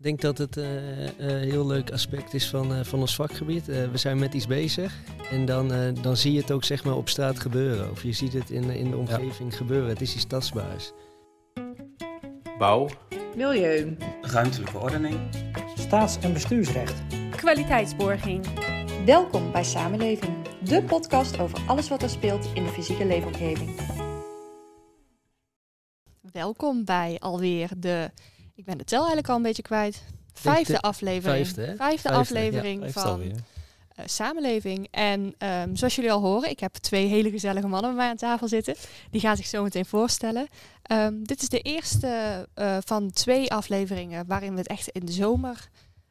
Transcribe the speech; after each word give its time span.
Ik 0.00 0.06
denk 0.06 0.20
dat 0.20 0.38
het 0.38 0.56
eh, 0.56 1.06
een 1.18 1.50
heel 1.50 1.66
leuk 1.66 1.90
aspect 1.90 2.34
is 2.34 2.48
van, 2.48 2.74
eh, 2.74 2.84
van 2.84 3.00
ons 3.00 3.14
vakgebied. 3.14 3.68
Eh, 3.68 3.90
we 3.90 3.96
zijn 3.96 4.18
met 4.18 4.34
iets 4.34 4.46
bezig 4.46 4.94
en 5.30 5.44
dan, 5.44 5.72
eh, 5.72 6.02
dan 6.02 6.16
zie 6.16 6.32
je 6.32 6.40
het 6.40 6.50
ook 6.50 6.64
zeg 6.64 6.84
maar, 6.84 6.96
op 6.96 7.08
straat 7.08 7.38
gebeuren. 7.38 7.90
Of 7.90 8.02
je 8.02 8.12
ziet 8.12 8.32
het 8.32 8.50
in, 8.50 8.70
in 8.70 8.90
de 8.90 8.96
omgeving 8.96 9.56
gebeuren. 9.56 9.88
Het 9.88 10.00
is 10.00 10.14
iets 10.14 10.24
tastbaars. 10.24 10.92
Bouw, 12.58 12.88
Milieu. 13.36 13.96
ruimtelijke 14.20 14.78
ordening, 14.78 15.18
Staats- 15.76 16.18
en 16.18 16.32
bestuursrecht. 16.32 17.02
Kwaliteitsborging. 17.36 18.46
Welkom 19.04 19.52
bij 19.52 19.64
Samenleving, 19.64 20.36
de 20.64 20.82
podcast 20.82 21.38
over 21.38 21.58
alles 21.66 21.88
wat 21.88 22.02
er 22.02 22.10
speelt 22.10 22.50
in 22.54 22.64
de 22.64 22.70
fysieke 22.70 23.06
leefomgeving. 23.06 23.70
Welkom 26.32 26.84
bij 26.84 27.16
alweer 27.18 27.70
de, 27.78 28.10
ik 28.60 28.66
ben 28.66 28.78
de 28.78 28.84
tel 28.84 28.98
eigenlijk 28.98 29.28
al 29.28 29.36
een 29.36 29.42
beetje 29.42 29.62
kwijt, 29.62 30.02
vijfde 30.32 30.72
de 30.72 30.80
aflevering. 30.80 31.46
vijfde, 31.46 31.60
hè? 31.60 31.76
Vijfde 31.76 32.08
Vijfde, 32.08 32.10
aflevering 32.10 32.92
van 32.92 33.22
eh, 33.22 34.04
Samenleving. 34.06 34.88
En 34.90 35.34
ehm, 35.38 35.74
zoals 35.74 35.94
jullie 35.94 36.12
al 36.12 36.20
horen, 36.20 36.50
ik 36.50 36.60
heb 36.60 36.74
twee 36.74 37.06
hele 37.06 37.30
gezellige 37.30 37.66
mannen 37.66 37.90
bij 37.90 38.00
mij 38.00 38.10
aan 38.10 38.16
tafel 38.16 38.48
zitten. 38.48 38.74
Die 39.10 39.20
gaan 39.20 39.36
zich 39.36 39.46
zo 39.46 39.62
meteen 39.62 39.86
voorstellen. 39.86 40.48
Ehm, 40.82 41.22
dit 41.22 41.42
is 41.42 41.48
de 41.48 41.60
eerste 41.60 42.48
eh, 42.54 42.76
van 42.84 43.10
twee 43.10 43.50
afleveringen 43.50 44.26
waarin 44.26 44.52
we 44.52 44.58
het 44.58 44.68
echt 44.68 44.88
in 44.88 45.06
de 45.06 45.12
zomer 45.12 45.68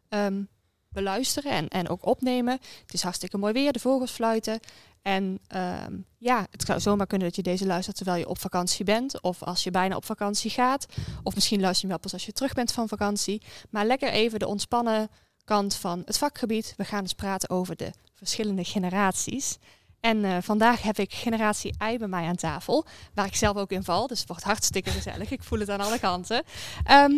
ehm, 0.10 0.42
beluisteren 0.90 1.52
en, 1.52 1.68
en 1.68 1.90
ook 1.90 2.06
opnemen. 2.06 2.60
Het 2.82 2.94
is 2.94 3.02
hartstikke 3.02 3.38
mooi 3.38 3.54
weer, 3.54 3.72
de 3.72 3.80
vogels 3.80 4.12
fluiten. 4.12 4.60
En 5.02 5.40
ehm, 5.48 5.98
ja, 6.18 6.48
het 6.52 6.64
zou 6.66 6.80
zomaar 6.80 7.08
kunnen 7.08 7.28
dat 7.28 7.36
je 7.36 7.44
deze 7.44 7.66
luistert 7.66 7.96
terwijl 7.96 8.18
je 8.18 8.30
op 8.30 8.40
vakantie 8.40 8.86
bent. 8.86 9.22
Of 9.22 9.44
als 9.44 9.64
je 9.64 9.72
bijna 9.72 9.96
op 9.96 10.06
vakantie 10.06 10.52
gaat. 10.52 10.86
Of 11.24 11.36
misschien 11.36 11.62
luister 11.62 11.88
je 11.88 11.94
hem 11.94 12.02
wel 12.02 12.10
pas 12.10 12.14
als 12.14 12.26
je 12.26 12.32
terug 12.32 12.54
bent 12.54 12.72
van 12.72 12.88
vakantie. 12.88 13.42
Maar 13.70 13.86
lekker 13.86 14.12
even 14.12 14.40
de 14.40 14.48
ontspannen 14.48 15.10
kant 15.44 15.76
van 15.76 16.02
het 16.06 16.18
vakgebied. 16.18 16.74
We 16.78 16.86
gaan 16.86 17.04
dus 17.04 17.14
praten 17.14 17.50
over 17.50 17.76
de 17.76 17.92
verschillende 18.14 18.64
generaties. 18.64 19.58
En 20.00 20.26
eh, 20.26 20.38
vandaag 20.42 20.82
heb 20.82 20.98
ik 20.98 21.14
generatie 21.14 21.76
I 21.92 21.98
bij 21.98 22.08
mij 22.08 22.28
aan 22.28 22.36
tafel. 22.36 22.86
Waar 23.14 23.26
ik 23.26 23.36
zelf 23.36 23.58
ook 23.58 23.72
in 23.72 23.84
val. 23.84 24.08
Dus 24.08 24.20
het 24.20 24.28
wordt 24.28 24.44
hartstikke 24.44 24.90
gezellig. 24.90 25.32
Ik 25.32 25.44
voel 25.44 25.60
het 25.60 25.70
aan 25.70 25.82
alle 25.82 26.00
kanten. 26.00 26.44
Ehm, 26.84 27.12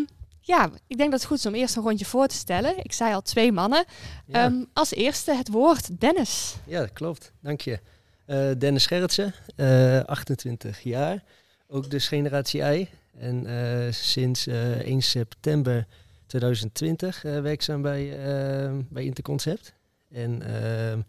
ja, 0.52 0.70
ik 0.88 0.98
denk 0.98 1.12
dat 1.12 1.20
het 1.20 1.30
goed 1.30 1.38
is 1.38 1.46
om 1.46 1.54
eerst 1.54 1.76
een 1.76 1.84
rondje 1.84 2.06
voor 2.06 2.28
te 2.28 2.36
stellen. 2.36 2.74
Ik 2.84 2.92
zei 2.94 3.14
al 3.14 3.22
twee 3.22 3.52
mannen. 3.52 3.86
Ja, 4.26 4.46
Ehm, 4.46 4.64
als 4.74 4.94
eerste 4.94 5.36
het 5.36 5.50
woord 5.50 6.00
Dennis. 6.00 6.56
ja 6.66 6.80
dat 6.80 6.94
klopt. 6.94 7.32
Dank 7.40 7.62
je. 7.62 7.80
Eh, 8.26 8.50
Dennis 8.58 8.86
Gerritsen, 8.86 9.34
eh, 9.56 10.00
28 10.00 10.82
jaar. 10.84 11.24
Ook 11.68 11.90
dus 11.90 12.08
generatie 12.08 12.62
I. 12.62 12.88
En 13.20 13.46
eh, 13.46 13.92
sinds 13.92 14.48
eh, 14.48 14.72
1 14.80 15.02
september 15.02 15.88
2020 16.26 17.24
eh, 17.24 17.40
werkzaam 17.42 17.82
bij, 17.82 18.12
eh, 18.12 18.72
bij 18.90 19.04
Interconcept. 19.04 19.74
En 20.12 20.42
ehm, 20.42 21.00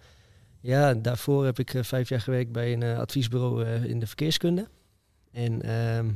ja, 0.61 0.95
daarvoor 0.95 1.45
heb 1.45 1.59
ik 1.59 1.75
eh, 1.75 1.83
vijf 1.83 2.09
jaar 2.09 2.21
gewerkt 2.21 2.53
bij 2.53 2.73
een 2.73 2.83
eh, 2.83 2.99
adviesbureau 2.99 3.65
eh, 3.65 3.85
in 3.85 3.99
de 3.99 4.07
verkeerskunde. 4.07 4.69
En 5.33 5.63
ehm, 5.63 5.73
ehm, 5.73 6.09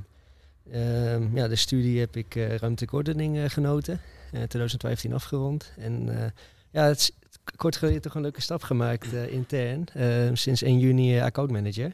ja, 1.34 1.48
de 1.48 1.56
studie 1.56 2.00
heb 2.00 2.17
ik 2.17 2.34
eh, 2.34 2.56
ruimtelijke 2.56 2.97
ordening 2.97 3.36
eh, 3.39 3.45
genoten. 3.48 4.00
Eh, 4.33 4.42
2015 4.42 5.12
afgerond. 5.12 5.72
En 5.77 6.22
eh, 6.22 6.31
ja, 6.70 6.84
het 6.84 6.98
is 6.98 7.11
kort 7.56 7.77
geleden 7.77 8.00
toch 8.03 8.14
een 8.14 8.22
leuke 8.22 8.41
stap 8.41 8.62
gemaakt 8.62 9.12
eh, 9.14 9.33
intern. 9.33 9.84
Eh, 9.94 10.31
sinds 10.33 10.62
1 10.62 10.78
juni 10.78 11.17
eh, 11.17 11.22
accountmanager. 11.25 11.92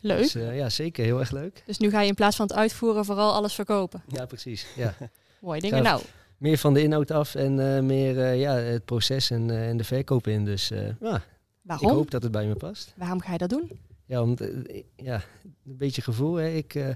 Leuk. 0.00 0.18
Dus 0.18 0.34
eh, 0.34 0.56
ja, 0.56 0.68
zeker. 0.68 1.04
Heel 1.04 1.18
erg 1.20 1.30
leuk. 1.30 1.62
Dus 1.66 1.78
nu 1.78 1.90
ga 1.90 2.00
je 2.00 2.08
in 2.08 2.14
plaats 2.14 2.36
van 2.36 2.46
het 2.46 2.56
uitvoeren 2.56 3.04
vooral 3.04 3.32
alles 3.32 3.54
verkopen. 3.54 4.02
Ja, 4.08 4.26
precies. 4.26 4.66
Ja. 4.76 4.94
Mooi 5.40 5.60
dingen. 5.60 5.82
Nou, 5.82 6.02
meer 6.38 6.58
van 6.58 6.74
de 6.74 6.82
inhoud 6.82 7.10
af 7.10 7.34
en 7.34 7.74
eh, 7.76 7.82
meer 7.82 8.20
eh, 8.20 8.40
ja, 8.40 8.54
het 8.54 8.84
proces 8.84 9.30
en, 9.30 9.50
eh, 9.50 9.68
en 9.68 9.76
de 9.76 9.84
verkoop 9.84 10.26
in. 10.26 10.44
Dus 10.44 10.70
eh, 10.70 10.80
ja, 11.00 11.16
ik 11.16 11.22
waarom? 11.62 11.90
hoop 11.90 12.10
dat 12.10 12.22
het 12.22 12.32
bij 12.32 12.46
me 12.46 12.54
past. 12.54 12.92
Waarom 12.96 13.20
ga 13.20 13.32
je 13.32 13.38
dat 13.38 13.50
doen? 13.50 13.70
Ja, 14.06 14.22
om, 14.22 14.36
eh, 14.36 14.82
ja 14.96 15.22
een 15.44 15.76
beetje 15.76 16.02
gevoel. 16.02 16.34
Hè. 16.34 16.48
Ik 16.48 16.74
eh, 16.74 16.88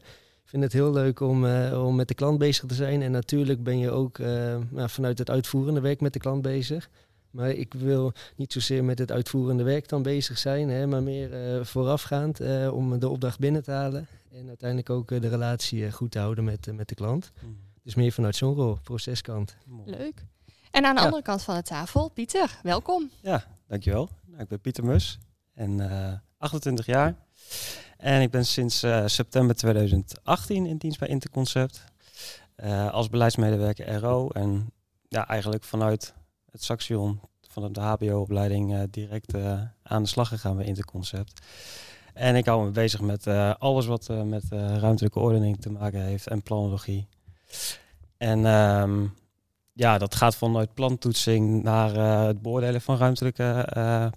vind 0.49 0.63
het 0.63 0.73
heel 0.73 0.93
leuk 0.93 1.21
om, 1.21 1.47
eh, 1.47 1.85
om 1.87 1.95
met 1.97 2.09
de 2.09 2.15
klant 2.15 2.39
bezig 2.39 2.65
te 2.67 2.75
zijn. 2.75 3.03
En 3.03 3.11
natuurlijk 3.11 3.63
ben 3.63 3.79
je 3.79 3.91
ook 3.91 4.19
eh, 4.19 4.57
nou, 4.71 4.89
vanuit 4.89 5.19
het 5.19 5.31
uitvoerende 5.31 5.81
werk 5.81 6.01
met 6.01 6.13
de 6.13 6.19
klant 6.19 6.43
bezig. 6.43 6.89
Maar 7.31 7.51
ik 7.51 7.75
wil 7.75 8.13
niet 8.37 8.53
zozeer 8.53 8.85
met 8.85 8.99
het 8.99 9.13
uitvoerende 9.13 9.63
werk 9.63 9.89
dan 9.89 10.03
bezig 10.03 10.39
zijn, 10.39 10.69
hè, 10.69 10.87
maar 10.87 11.03
meer 11.03 11.33
eh, 11.57 11.65
voorafgaand 11.65 12.41
eh, 12.41 12.75
om 12.75 12.99
de 12.99 13.09
opdracht 13.09 13.39
binnen 13.39 13.63
te 13.63 13.71
halen. 13.71 14.07
En 14.33 14.49
uiteindelijk 14.49 14.91
ook 14.91 15.09
de 15.09 15.29
relatie 15.29 15.93
goed 15.93 16.11
te 16.11 16.19
houden 16.19 16.45
met, 16.45 16.77
met 16.77 16.89
de 16.89 16.95
klant. 16.95 17.33
Dus 17.83 17.95
meer 17.95 18.13
vanuit 18.13 18.37
zo'n 18.37 18.55
rol, 18.55 18.79
proceskant. 18.83 19.57
Leuk. 19.85 20.25
En 20.71 20.85
aan 20.85 20.95
de 20.95 21.01
Ja. 21.01 21.05
andere 21.07 21.23
kant 21.23 21.43
van 21.43 21.55
de 21.55 21.63
tafel, 21.63 22.09
Pieter, 22.09 22.59
welkom. 22.63 23.11
Ja, 23.21 23.45
dankjewel. 23.67 24.09
Nou, 24.27 24.43
ik 24.43 24.49
ben 24.49 24.61
Pieter 24.61 24.85
Mus 24.85 25.19
en 25.55 25.91
eh, 25.91 26.13
28 26.39 26.87
jaar. 26.87 27.15
En 27.99 28.23
ik 28.23 28.31
ben 28.31 28.47
sinds 28.47 28.83
eh, 28.83 29.03
september 29.07 29.57
2018 29.57 30.67
in 30.67 30.77
dienst 30.77 30.99
bij 30.99 31.09
Interconcept. 31.09 31.85
eh, 32.57 32.93
als 32.93 33.09
beleidsmedewerker 33.09 34.01
RO. 34.01 34.29
En 34.29 34.73
ja, 35.09 35.29
eigenlijk 35.29 35.65
vanuit 35.65 36.15
het 36.51 36.63
Saxion, 36.63 37.21
vanuit 37.49 37.75
de 37.75 37.81
HBO-opleiding, 37.81 38.75
eh, 38.75 38.83
direct 38.91 39.35
aan 39.83 40.03
de 40.03 40.09
slag 40.09 40.29
gegaan 40.29 40.57
bij 40.57 40.67
Interconcept. 40.67 41.41
En 42.15 42.37
ik 42.37 42.47
hou 42.47 42.65
me 42.65 42.71
bezig 42.71 43.01
met 43.01 43.27
alles 43.59 43.87
wat 43.87 44.09
met 44.25 44.45
ruimtelijke 44.51 45.19
ordening 45.19 45.61
te 45.61 45.71
maken 45.71 46.01
heeft 46.01 46.27
en 46.27 46.43
planologie. 46.43 47.09
En 48.17 48.47
ehm, 48.47 49.07
ja, 49.73 49.99
dat 49.99 50.15
gaat 50.15 50.37
vanuit 50.37 50.75
plantoetsing 50.75 51.63
naar 51.63 51.95
het 52.27 52.43
beoordelen 52.43 52.81
van 52.81 52.97
ruimtelijke 52.97 54.13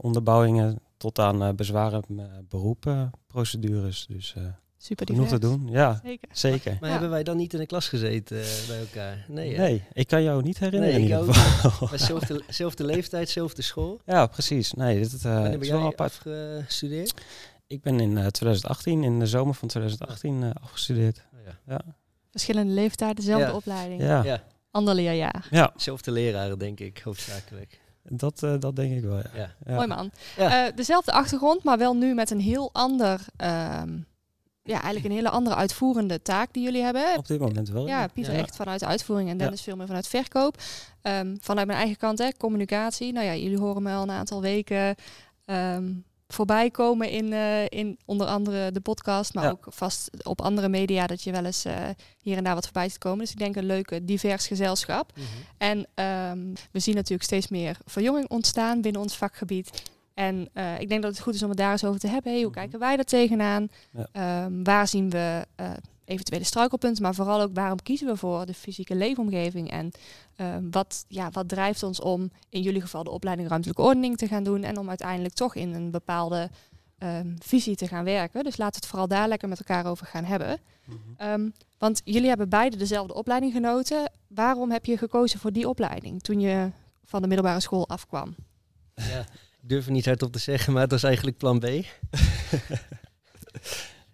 onderbouwingen 0.00 0.78
tot 1.00 1.18
aan 1.18 1.42
eh, 1.42 1.52
bezwaren 1.52 2.02
uh, 2.10 2.24
beroepprocedures. 2.48 4.06
Dus 4.08 4.34
eh 4.36 4.42
Super 4.82 5.06
genoeg 5.06 5.28
te 5.28 5.38
doen. 5.38 5.68
Ja, 5.70 6.00
Zeker. 6.04 6.28
zeker. 6.32 6.72
Maar 6.72 6.84
Ja. 6.88 6.90
hebben 6.90 7.10
wij 7.10 7.22
dan 7.22 7.36
niet 7.36 7.52
in 7.52 7.58
de 7.58 7.66
klas 7.66 7.88
gezeten 7.88 8.40
eh, 8.42 8.48
bij 8.68 8.78
elkaar? 8.78 9.24
Nee, 9.28 9.54
hè? 9.56 9.62
Nee, 9.62 9.84
ik 9.92 10.06
kan 10.06 10.22
jou 10.22 10.42
niet 10.42 10.58
herinneren 10.58 10.94
Nee, 11.00 11.04
in 11.08 11.12
ik 11.12 11.18
ieder 11.18 11.28
ook 11.28 11.34
geval. 11.34 11.98
Zelfde, 11.98 12.42
zelfde 12.48 12.84
leeftijd, 12.84 13.28
zelfde 13.28 13.62
school. 13.62 14.00
ja, 14.06 14.26
precies. 14.26 14.72
Nee, 14.72 14.98
dit 15.00 15.14
eh, 15.14 15.22
Wanneer 15.22 15.58
ben 15.58 15.68
wel 15.70 15.78
jij 15.78 15.86
apart. 15.86 16.12
afgestudeerd? 16.16 17.14
Ik 17.66 17.82
ben 17.82 18.00
in 18.00 18.18
eh, 18.18 18.26
2018, 18.26 19.02
in 19.04 19.18
de 19.18 19.26
zomer 19.26 19.54
van 19.54 19.68
2018, 19.68 20.42
eh, 20.42 20.50
afgestudeerd. 20.62 21.26
Oh, 21.34 21.38
ja. 21.46 21.58
Ja, 21.66 21.80
Verschillende 22.30 22.72
leeftijden, 22.72 23.16
dezelfde 23.16 23.46
Ja. 23.46 23.54
opleiding. 23.54 24.00
ja. 24.02 24.24
Ja, 24.24 24.42
Ander 24.70 24.94
leerjaar. 24.94 25.46
ja 25.50 25.72
zelfde 25.76 26.10
leraren 26.10 26.58
denk 26.58 26.80
ik, 26.80 26.98
hoofdzakelijk. 26.98 27.80
Dat, 28.02 28.42
eh, 28.42 28.54
dat 28.58 28.76
denk 28.76 28.92
ik 28.96 29.02
wel. 29.02 29.16
Ja. 29.16 29.24
Ja. 29.34 29.54
Ja. 29.66 29.74
Mooi 29.74 29.86
man. 29.86 30.10
Ja. 30.36 30.66
Eh, 30.66 30.76
dezelfde 30.76 31.12
achtergrond, 31.12 31.62
maar 31.62 31.78
wel 31.78 31.96
nu 31.96 32.14
met 32.14 32.30
een 32.30 32.40
heel 32.40 32.70
ander, 32.72 33.20
ehm, 33.36 33.98
ja, 34.62 34.74
eigenlijk 34.76 35.04
een 35.04 35.10
hele 35.12 35.30
andere 35.30 35.56
uitvoerende 35.56 36.22
taak 36.22 36.52
die 36.52 36.62
jullie 36.62 36.82
hebben. 36.82 37.16
Op 37.16 37.26
dit 37.26 37.40
moment 37.40 37.68
wel. 37.68 37.86
Ja, 37.86 38.06
Pieter 38.06 38.32
Ja. 38.32 38.38
echt 38.38 38.56
vanuit 38.56 38.80
de 38.80 38.86
uitvoering 38.86 39.28
en 39.28 39.34
Ja. 39.36 39.42
Dennis 39.42 39.62
veel 39.62 39.76
meer 39.76 39.86
vanuit 39.86 40.08
verkoop. 40.08 40.56
Ehm, 41.02 41.36
vanuit 41.40 41.66
mijn 41.66 41.78
eigen 41.78 41.96
kant, 41.96 42.18
hè, 42.18 42.28
communicatie. 42.38 43.12
Nou 43.12 43.26
ja, 43.26 43.34
jullie 43.34 43.58
horen 43.58 43.82
me 43.82 43.92
al 43.92 44.02
een 44.02 44.10
aantal 44.10 44.40
weken 44.40 44.94
ehm, 45.44 45.92
voorbij 46.32 46.70
komen 46.70 47.10
in, 47.10 47.32
eh, 47.32 47.64
in 47.68 47.98
onder 48.04 48.26
andere 48.26 48.72
de 48.72 48.80
podcast, 48.80 49.34
maar 49.34 49.44
Ja. 49.44 49.50
ook 49.50 49.66
vast 49.68 50.10
op 50.26 50.40
andere 50.40 50.68
media 50.68 51.06
dat 51.06 51.22
je 51.22 51.32
wel 51.32 51.44
eens 51.44 51.64
eh, 51.64 51.74
hier 52.22 52.36
en 52.36 52.44
daar 52.44 52.54
wat 52.54 52.64
voorbij 52.64 52.88
ziet 52.88 52.98
komen. 52.98 53.18
Dus 53.18 53.30
ik 53.32 53.38
denk 53.38 53.56
een 53.56 53.64
leuke, 53.64 54.04
divers 54.04 54.46
gezelschap. 54.46 55.12
Mhm. 55.14 55.24
En 55.58 55.86
ehm, 55.94 56.38
we 56.72 56.78
zien 56.78 56.94
natuurlijk 56.94 57.22
steeds 57.24 57.48
meer 57.48 57.76
verjonging 57.84 58.28
ontstaan 58.28 58.80
binnen 58.80 59.02
ons 59.02 59.16
vakgebied. 59.16 59.82
En 60.14 60.48
eh, 60.52 60.80
ik 60.80 60.88
denk 60.88 61.02
dat 61.02 61.10
het 61.12 61.20
goed 61.20 61.34
is 61.34 61.42
om 61.42 61.48
het 61.48 61.58
daar 61.58 61.72
eens 61.72 61.84
over 61.84 62.00
te 62.00 62.08
hebben. 62.08 62.32
Hey, 62.32 62.40
hoe 62.40 62.50
Mhm. 62.50 62.58
kijken 62.60 62.78
wij 62.78 62.96
daar 62.96 63.04
tegenaan? 63.04 63.68
Ja. 63.90 64.08
Ehm, 64.12 64.62
waar 64.62 64.88
zien 64.88 65.10
we 65.10 65.46
eventuele 66.10 66.44
struikelpunten? 66.44 67.02
Maar 67.02 67.14
vooral 67.14 67.40
ook 67.40 67.54
waarom 67.54 67.82
kiezen 67.82 68.06
we 68.06 68.16
voor 68.16 68.46
de 68.46 68.54
fysieke 68.54 68.94
leefomgeving? 68.94 69.70
En 69.70 69.90
ehm, 70.36 70.70
wat, 70.70 71.04
ja, 71.08 71.30
wat 71.30 71.48
drijft 71.48 71.82
ons 71.82 72.00
om 72.00 72.30
in 72.48 72.62
jullie 72.62 72.80
geval 72.80 73.04
de 73.04 73.10
opleiding 73.10 73.48
ruimtelijke 73.48 73.82
ordening 73.82 74.16
te 74.16 74.26
gaan 74.26 74.42
doen? 74.42 74.62
En 74.62 74.78
om 74.78 74.88
uiteindelijk 74.88 75.34
toch 75.34 75.54
in 75.54 75.74
een 75.74 75.90
bepaalde 75.90 76.50
ehm, 76.98 77.34
visie 77.38 77.76
te 77.76 77.88
gaan 77.88 78.04
werken. 78.04 78.44
Dus 78.44 78.56
laten 78.56 78.74
we 78.74 78.80
het 78.80 78.86
vooral 78.86 79.08
daar 79.08 79.28
lekker 79.28 79.48
met 79.48 79.58
elkaar 79.58 79.86
over 79.86 80.06
gaan 80.06 80.24
hebben. 80.24 80.58
Mhm. 80.84 80.96
Ehm, 81.16 81.48
want 81.78 82.00
jullie 82.04 82.28
hebben 82.28 82.48
beide 82.48 82.76
dezelfde 82.76 83.14
opleiding 83.14 83.52
genoten. 83.52 84.12
Waarom 84.26 84.70
heb 84.70 84.84
je 84.84 84.98
gekozen 84.98 85.40
voor 85.40 85.52
die 85.52 85.68
opleiding 85.68 86.22
toen 86.22 86.40
je 86.40 86.70
van 87.04 87.22
de 87.22 87.28
middelbare 87.28 87.60
school 87.60 87.88
afkwam? 87.88 88.34
Ja, 88.94 89.20
ik 89.62 89.68
durf 89.68 89.84
het 89.84 89.94
niet 89.94 90.04
hardop 90.04 90.32
te 90.32 90.38
zeggen, 90.38 90.72
maar 90.72 90.82
het 90.82 90.90
was 90.90 91.02
eigenlijk 91.02 91.36
plan 91.36 91.58
B. 91.58 91.64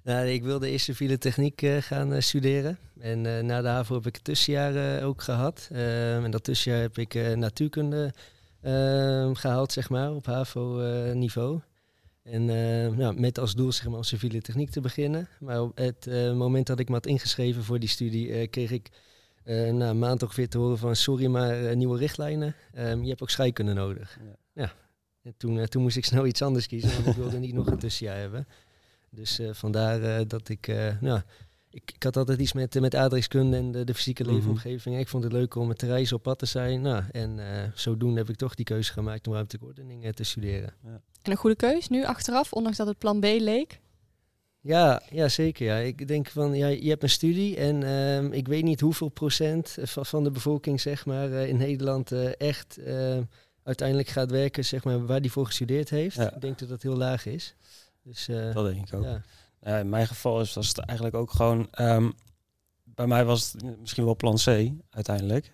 nou, 0.06 0.26
ik 0.26 0.42
wilde 0.42 0.70
eerst 0.70 0.84
civiele 0.84 1.18
techniek 1.18 1.62
eh, 1.62 1.76
gaan 1.76 2.12
eh, 2.12 2.20
studeren. 2.20 2.78
En 2.98 3.26
eh, 3.26 3.42
na 3.42 3.62
de 3.62 3.68
HAVO 3.68 3.94
heb 3.94 4.06
ik 4.06 4.14
het 4.14 4.24
tussenjaar 4.24 5.02
ook 5.02 5.22
gehad. 5.22 5.68
Ehm, 5.72 6.24
en 6.24 6.30
dat 6.30 6.44
tussenjaar 6.44 6.80
heb 6.80 6.98
ik 6.98 7.36
natuurkunde 7.36 8.12
ehm, 8.60 9.34
gehaald, 9.34 9.72
zeg 9.72 9.88
maar, 9.88 10.12
op 10.12 10.26
HAVO-niveau. 10.26 11.60
En 12.22 12.44
nou, 12.96 13.20
met 13.20 13.38
als 13.38 13.54
doel 13.54 13.72
zeg 13.72 13.86
maar, 13.86 13.96
om 13.96 14.02
civiele 14.02 14.40
techniek 14.40 14.70
te 14.70 14.80
beginnen. 14.80 15.28
Maar 15.40 15.62
op 15.62 15.76
het 15.76 16.06
moment 16.34 16.66
dat 16.66 16.78
ik 16.78 16.88
me 16.88 16.94
had 16.94 17.06
ingeschreven 17.06 17.64
voor 17.64 17.78
die 17.78 17.88
studie, 17.88 18.46
kreeg 18.46 18.70
ik 18.70 18.90
na 19.44 19.90
een 19.90 19.98
maand 19.98 20.22
ongeveer 20.22 20.48
te 20.48 20.58
horen 20.58 20.78
van 20.78 20.96
sorry, 20.96 21.26
maar 21.26 21.76
nieuwe 21.76 21.98
richtlijnen. 21.98 22.54
Um, 22.78 23.02
je 23.02 23.08
hebt 23.08 23.22
ook 23.22 23.30
scheikunde 23.30 23.72
nodig. 23.72 24.18
Ja. 24.24 24.62
ja. 24.62 24.72
En 25.22 25.34
toen, 25.36 25.66
toen 25.66 25.82
moest 25.82 25.96
ik 25.96 26.04
snel 26.04 26.26
iets 26.26 26.42
anders 26.42 26.66
kiezen, 26.66 26.94
want 26.94 27.06
ik 27.06 27.22
wilde 27.22 27.38
niet 27.38 27.54
nog 27.54 27.66
een 27.66 27.78
tussenjaar 27.78 28.18
hebben. 28.18 28.46
Dus 29.10 29.40
vandaar 29.52 30.26
dat 30.26 30.48
ik, 30.48 30.66
nou, 31.00 31.20
ik, 31.70 31.92
ik, 31.94 32.02
had 32.02 32.16
altijd 32.16 32.40
iets 32.40 32.52
met, 32.52 32.80
met 32.80 32.94
aardrijkskunde 32.94 33.56
en 33.56 33.72
de, 33.72 33.84
de 33.84 33.94
fysieke 33.94 34.22
mhm. 34.22 34.32
leefomgeving. 34.32 34.98
Ik 34.98 35.08
vond 35.08 35.24
het 35.24 35.32
leuk 35.32 35.54
om 35.54 35.66
met 35.66 35.78
te 35.78 35.86
reizen 35.86 36.16
op 36.16 36.22
pad 36.22 36.38
te 36.38 36.46
zijn. 36.46 36.80
Nou, 36.80 37.04
en 37.10 37.40
zodoende 37.74 38.18
heb 38.18 38.28
ik 38.28 38.36
toch 38.36 38.54
die 38.54 38.64
keuze 38.64 38.92
gemaakt 38.92 39.26
om 39.26 39.32
ruimtelijke 39.32 39.68
ordening 39.68 40.14
te 40.14 40.24
studeren. 40.24 40.74
Ja. 40.84 41.00
En 41.22 41.30
een 41.30 41.36
goede 41.36 41.56
keus 41.56 41.88
nu 41.88 42.04
achteraf, 42.04 42.52
ondanks 42.52 42.78
dat 42.78 42.86
het 42.86 42.98
plan 42.98 43.20
B 43.20 43.24
leek? 43.24 43.80
Ja, 44.66 45.02
ja, 45.10 45.28
zeker. 45.28 45.66
Ja. 45.66 45.76
Ik 45.76 46.08
denk 46.08 46.28
van, 46.28 46.54
ja, 46.54 46.66
je 46.66 46.88
hebt 46.88 47.02
een 47.02 47.10
studie 47.10 47.56
en 47.56 47.82
ehm, 47.82 48.32
ik 48.32 48.48
weet 48.48 48.62
niet 48.62 48.80
hoeveel 48.80 49.08
procent 49.08 49.76
van, 49.82 50.06
van 50.06 50.24
de 50.24 50.30
bevolking 50.30 50.80
zeg 50.80 51.06
maar, 51.06 51.28
uh, 51.28 51.48
in 51.48 51.56
Nederland 51.56 52.12
uh, 52.12 52.40
echt 52.40 52.78
uh, 52.78 53.18
uiteindelijk 53.62 54.08
gaat 54.08 54.30
werken 54.30 54.64
zeg 54.64 54.84
maar, 54.84 55.06
waar 55.06 55.20
die 55.20 55.32
voor 55.32 55.46
gestudeerd 55.46 55.90
heeft. 55.90 56.18
Ik 56.18 56.40
denk 56.40 56.58
dat 56.58 56.68
dat 56.68 56.82
heel 56.82 56.96
laag 56.96 57.26
is. 57.26 57.54
Dus, 58.06 58.26
dat 58.54 58.64
denk 58.66 58.88
ik 58.88 58.94
ook. 58.94 59.06
Ja. 59.62 59.78
in 59.78 59.88
mijn 59.88 60.06
geval 60.06 60.40
is, 60.40 60.54
was 60.54 60.68
het 60.68 60.78
eigenlijk 60.78 61.16
ook 61.16 61.30
gewoon... 61.30 61.68
Um, 61.80 62.14
bij 62.84 63.06
mij 63.06 63.24
was 63.24 63.52
het 63.52 63.80
misschien 63.80 64.04
wel 64.04 64.16
plan 64.16 64.36
C 64.36 64.70
uiteindelijk. 64.90 65.52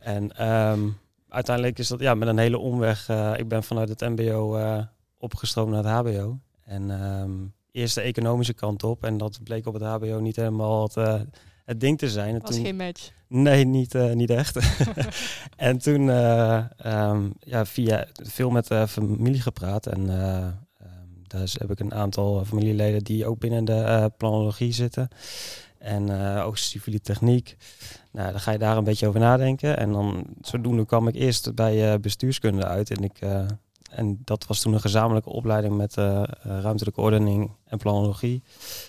En 0.00 0.46
um, 0.46 0.98
uiteindelijk 1.28 1.78
is 1.78 1.88
dat 1.88 2.00
ja, 2.00 2.14
met 2.14 2.28
een 2.28 2.38
hele 2.38 2.58
omweg. 2.58 3.08
ik 3.36 3.48
ben 3.48 3.62
vanuit 3.62 3.88
het 3.88 4.00
mbo 4.00 4.60
opgestroomd 5.18 5.70
naar 5.70 5.84
het 5.84 5.92
hbo. 5.92 6.38
En 6.64 6.90
eerst 7.76 7.94
de 7.94 8.00
economische 8.00 8.54
kant 8.54 8.82
op. 8.82 9.04
En 9.04 9.18
dat 9.18 9.38
bleek 9.42 9.66
op 9.66 9.74
het 9.74 9.82
HBO 9.82 10.18
niet 10.20 10.36
helemaal 10.36 10.82
het, 10.82 10.96
uh, 10.96 11.20
het 11.64 11.80
ding 11.80 11.98
te 11.98 12.10
zijn. 12.10 12.34
Het 12.34 12.42
was 12.42 12.58
geen 12.58 12.76
match. 12.76 13.10
Nee, 13.28 13.64
niet, 13.64 13.94
uh, 13.94 14.12
niet 14.12 14.30
echt. 14.30 14.58
en 15.56 15.78
toen 15.78 16.06
uh, 16.06 16.64
um, 16.86 17.32
ja, 17.40 17.66
via 17.66 18.06
veel 18.14 18.50
met 18.50 18.66
de 18.66 18.88
familie 18.88 19.40
gepraat. 19.40 19.86
En 19.86 20.08
daar 21.38 21.54
heb 21.58 21.70
ik 21.70 21.80
een 21.80 21.94
aantal 21.94 22.44
familieleden 22.44 23.04
die 23.04 23.26
ook 23.26 23.38
binnen 23.38 23.64
de 23.64 24.12
planologie 24.16 24.72
zitten. 24.72 25.08
En 25.78 26.10
ook 26.40 26.58
civiele 26.58 27.00
techniek. 27.00 27.56
Nou, 28.12 28.30
dan 28.30 28.40
ga 28.40 28.50
je 28.50 28.58
daar 28.58 28.76
een 28.76 28.84
beetje 28.84 29.06
over 29.08 29.20
nadenken. 29.20 29.76
En 29.76 29.92
dan 29.92 30.24
zodoende 30.40 30.86
kwam 30.86 31.08
ik 31.08 31.14
eerst 31.14 31.54
bij 31.54 32.00
bestuurskunde 32.00 32.64
uit. 32.64 32.90
En 32.90 33.04
ik 33.04 33.18
en 33.90 34.20
dat 34.24 34.46
was 34.46 34.60
toen 34.60 34.72
een 34.72 34.80
gezamenlijke 34.80 35.30
opleiding 35.30 35.76
met 35.76 35.94
ruimtelijke 36.42 37.00
ordening 37.00 37.50
en 37.64 37.78
planologie 37.78 38.42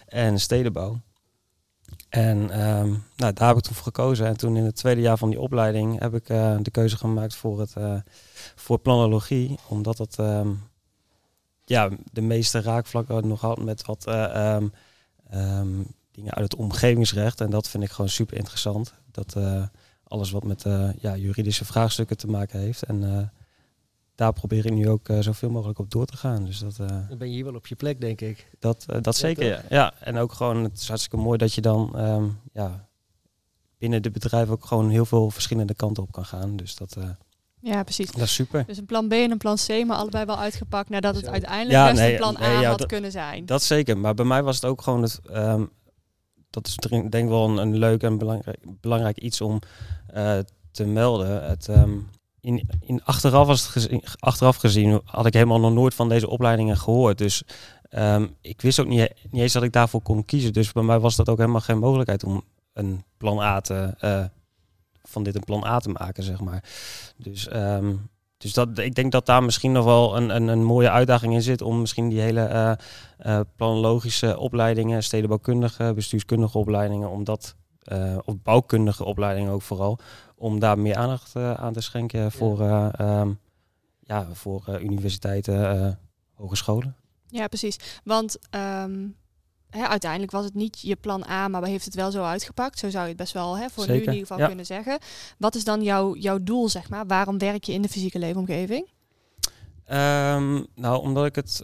en 0.07 0.39
stedenbouw. 0.39 0.99
En 2.09 2.37
um, 2.67 3.03
nou, 3.15 3.33
daar 3.33 3.47
heb 3.47 3.57
ik 3.57 3.63
toen 3.63 3.75
voor 3.75 3.83
gekozen. 3.83 4.25
En 4.25 4.37
toen 4.37 4.57
in 4.57 4.65
het 4.65 4.75
tweede 4.75 5.01
jaar 5.01 5.17
van 5.17 5.29
die 5.29 5.39
opleiding 5.39 5.99
heb 5.99 6.13
ik 6.13 6.27
de 6.63 6.71
keuze 6.71 6.97
gemaakt 6.97 7.35
voor, 7.35 7.59
het, 7.59 7.73
voor 8.55 8.79
planologie. 8.79 9.57
Omdat 9.67 10.17
um, 10.19 10.61
ja, 11.69 11.89
de 12.11 12.21
meeste 12.21 12.61
raakvlakken 12.61 13.27
nog 13.27 13.41
had 13.41 13.63
met 13.63 13.85
wat 13.85 14.07
um, 14.07 14.71
dingen 16.11 16.33
uit 16.33 16.51
het 16.51 16.55
omgevingsrecht. 16.55 17.41
En 17.41 17.49
dat 17.49 17.69
vind 17.69 17.83
ik 17.83 17.91
gewoon 17.91 18.09
super 18.09 18.37
interessant. 18.37 18.93
Dat 19.11 19.35
alles 20.03 20.31
wat 20.31 20.43
met 20.43 20.65
ja, 20.99 21.15
juridische 21.15 21.65
vraagstukken 21.65 22.17
te 22.17 22.27
maken 22.27 22.59
heeft. 22.59 22.83
En 22.83 23.31
daar 24.15 24.33
probeer 24.33 24.65
ik 24.65 24.73
nu 24.73 24.89
ook 24.89 25.07
zoveel 25.19 25.49
mogelijk 25.49 25.79
op 25.79 25.91
door 25.91 26.05
te 26.05 26.17
gaan. 26.17 26.45
Dus 26.45 26.59
dat, 26.59 26.75
dan 26.75 27.17
ben 27.17 27.27
je 27.27 27.33
hier 27.33 27.45
wel 27.45 27.55
op 27.55 27.67
je 27.67 27.75
plek, 27.75 28.01
denk 28.01 28.21
ik. 28.21 28.49
Dat, 28.59 28.85
dat 29.01 29.15
zeker, 29.15 29.45
ja. 29.45 29.61
ja. 29.69 29.93
En 29.99 30.17
ook 30.17 30.33
gewoon, 30.33 30.63
het 30.63 30.79
is 30.79 30.87
hartstikke 30.87 31.17
mooi 31.17 31.37
dat 31.37 31.53
je 31.53 31.61
dan 31.61 31.99
um, 31.99 32.39
ja, 32.53 32.87
binnen 33.77 34.01
de 34.01 34.11
bedrijf 34.11 34.49
ook 34.49 34.65
gewoon 34.65 34.89
heel 34.89 35.05
veel 35.05 35.29
verschillende 35.29 35.73
kanten 35.73 36.03
op 36.03 36.11
kan 36.11 36.25
gaan. 36.25 36.55
Dus 36.55 36.75
dat, 36.75 36.97
ja, 37.67 37.83
precies. 37.83 38.11
Dat 38.11 38.21
is 38.21 38.33
super. 38.33 38.63
Dus 38.67 38.77
een 38.77 38.85
plan 38.85 39.07
B 39.07 39.11
en 39.11 39.31
een 39.31 39.37
plan 39.37 39.55
C, 39.55 39.85
maar 39.85 39.97
allebei 39.97 40.25
wel 40.25 40.37
uitgepakt 40.37 40.89
nadat 40.89 41.15
het 41.15 41.27
uiteindelijk 41.27 41.71
ja, 41.71 41.89
best 41.89 42.01
nee, 42.01 42.11
een 42.11 42.17
plan 42.17 42.35
nee, 42.39 42.49
A 42.49 42.61
ja, 42.61 42.69
had 42.69 42.85
kunnen 42.85 43.11
zijn. 43.11 43.45
Dat 43.45 43.63
zeker, 43.63 43.97
maar 43.97 44.13
bij 44.13 44.25
mij 44.25 44.43
was 44.43 44.55
het 44.55 44.65
ook 44.65 44.81
gewoon 44.81 45.01
het, 45.01 45.19
um, 45.31 45.69
dat 46.49 46.67
is 46.67 46.75
denk 46.75 47.13
ik 47.13 47.27
wel 47.27 47.49
een, 47.49 47.57
een 47.57 47.77
leuk 47.77 48.03
en 48.03 48.17
belangrijk, 48.17 48.59
belangrijk 48.81 49.17
iets 49.17 49.41
om 49.41 49.59
te 50.71 50.85
melden. 50.85 51.43
Het, 51.43 51.67
um, 51.67 52.09
in, 52.41 52.69
in 52.79 53.03
achteraf, 53.03 53.47
was 53.47 53.61
het 53.61 53.69
gezien, 53.69 54.03
achteraf 54.19 54.55
gezien 54.55 55.01
had 55.05 55.25
ik 55.25 55.33
helemaal 55.33 55.59
nog 55.59 55.73
nooit 55.73 55.93
van 55.93 56.09
deze 56.09 56.29
opleidingen 56.29 56.77
gehoord. 56.77 57.17
Dus 57.17 57.43
um, 57.89 58.35
ik 58.41 58.61
wist 58.61 58.79
ook 58.79 58.87
niet, 58.87 59.13
niet 59.29 59.41
eens 59.41 59.53
dat 59.53 59.63
ik 59.63 59.73
daarvoor 59.73 60.01
kon 60.01 60.25
kiezen. 60.25 60.53
Dus 60.53 60.71
bij 60.71 60.83
mij 60.83 60.99
was 60.99 61.15
dat 61.15 61.29
ook 61.29 61.37
helemaal 61.37 61.61
geen 61.61 61.79
mogelijkheid 61.79 62.23
om 62.23 62.43
een 62.73 63.03
plan 63.17 63.39
A 63.39 63.61
te, 63.61 63.95
uh, 64.01 64.23
van 65.07 65.23
dit 65.23 65.35
een 65.35 65.43
plan 65.43 65.65
A 65.65 65.79
te 65.79 65.89
maken, 65.89 66.23
zeg 66.23 66.39
maar. 66.39 66.63
Dus, 67.17 67.53
um, 67.53 68.09
dus 68.37 68.53
dat, 68.53 68.77
ik 68.77 68.95
denk 68.95 69.11
dat 69.11 69.25
daar 69.25 69.43
misschien 69.43 69.71
nog 69.71 69.85
wel 69.85 70.17
een, 70.17 70.35
een, 70.35 70.47
een 70.47 70.63
mooie 70.63 70.89
uitdaging 70.89 71.33
in 71.33 71.41
zit 71.41 71.61
om 71.61 71.79
misschien 71.79 72.09
die 72.09 72.19
hele 72.19 72.49
uh, 72.49 72.71
uh, 73.25 73.39
planologische 73.55 74.37
opleidingen, 74.37 75.03
stedenbouwkundige, 75.03 75.91
bestuurskundige 75.95 76.57
opleidingen, 76.57 77.09
om 77.09 77.23
dat, 77.23 77.55
of 78.25 78.41
bouwkundige 78.43 79.03
opleidingen 79.03 79.51
ook 79.51 79.61
vooral, 79.61 79.99
om 80.35 80.59
daar 80.59 80.79
meer 80.79 80.95
aandacht 80.95 81.35
uh, 81.35 81.53
aan 81.53 81.73
te 81.73 81.81
schenken 81.81 82.31
voor, 82.31 82.63
ja. 82.63 83.01
Uh, 83.01 83.19
um, 83.19 83.39
ja, 83.99 84.27
voor 84.33 84.63
uh, 84.69 84.81
universiteiten, 84.81 85.99
hogescholen. 86.33 86.95
Ja, 87.27 87.47
precies. 87.47 87.99
Want 88.03 88.37
um, 88.55 89.15
hè, 89.77 89.87
uiteindelijk 89.87 90.31
was 90.31 90.45
het 90.45 90.53
niet 90.53 90.79
je 90.81 90.95
plan 90.95 91.23
A, 91.29 91.47
maar 91.47 91.63
heeft 91.63 91.85
het 91.85 91.95
wel 91.95 92.11
zo 92.11 92.23
uitgepakt. 92.23 92.79
Zo 92.79 92.89
zou 92.89 93.03
je 93.03 93.09
het 93.09 93.17
best 93.17 93.33
wel 93.33 93.57
hè, 93.57 93.69
voor 93.69 93.83
Zeker. 93.83 93.93
nu 93.93 94.01
in 94.01 94.13
ieder 94.13 94.27
geval 94.27 94.39
ja. 94.39 94.47
kunnen 94.47 94.65
zeggen. 94.65 94.99
Wat 95.37 95.55
is 95.55 95.63
dan 95.63 95.83
jouw, 95.83 96.15
jouw 96.15 96.37
doel, 96.41 96.69
zeg 96.69 96.89
maar? 96.89 97.05
Waarom 97.05 97.37
werk 97.37 97.63
je 97.63 97.73
in 97.73 97.81
de 97.81 97.89
fysieke 97.89 98.19
leefomgeving? 98.19 98.89
Um, 99.91 100.65
nou, 100.75 101.01
omdat 101.01 101.25
ik 101.25 101.35
het... 101.35 101.61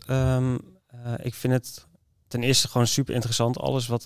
ik 1.23 1.33
vind 1.33 1.53
het 1.53 1.87
ten 2.27 2.43
eerste 2.43 2.67
gewoon 2.67 2.87
super 2.87 3.13
interessant. 3.13 3.59
Alles 3.59 3.87
wat, 3.87 4.05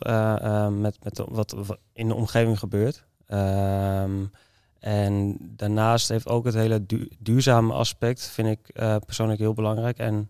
met, 0.69 1.04
met 1.04 1.24
wat, 1.27 1.51
wat, 1.51 1.77
in 1.94 2.07
de 2.07 2.15
omgeving 2.15 2.59
gebeurt. 2.59 3.06
Um, 3.27 4.31
en 4.80 5.38
daarnaast 5.39 6.09
heeft 6.09 6.27
ook 6.27 6.45
het 6.45 6.54
hele 6.54 6.86
duurzame 7.19 7.74
aspect, 7.74 8.27
vind 8.27 8.48
ik 8.48 8.80
uh, 8.81 8.95
persoonlijk 9.06 9.39
heel 9.39 9.54
belangrijk. 9.54 9.98
En 9.98 10.30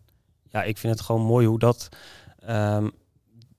ja, 0.49 0.63
ik 0.63 0.77
vind 0.77 0.93
het 0.93 1.01
gewoon 1.01 1.21
mooi 1.21 1.47
hoe 1.47 1.59
dat, 1.59 1.89
um, 2.49 2.91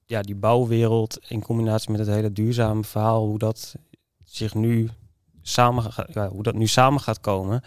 ja, 0.08 0.22
die 0.22 0.34
bouwwereld 0.34 1.19
in 1.28 1.43
combinatie 1.43 1.90
met 1.90 2.00
het 2.00 2.08
hele 2.08 2.32
duurzame 2.32 2.84
verhaal, 2.84 3.26
hoe 3.26 3.38
dat 3.38 3.75
zich 4.25 4.55
nu 4.55 4.90
samen, 5.43 5.84
ja, 6.12 6.28
hoe 6.28 6.43
dat 6.43 6.55
nu 6.55 6.66
samen 6.66 7.00
gaat 7.00 7.20
komen 7.20 7.62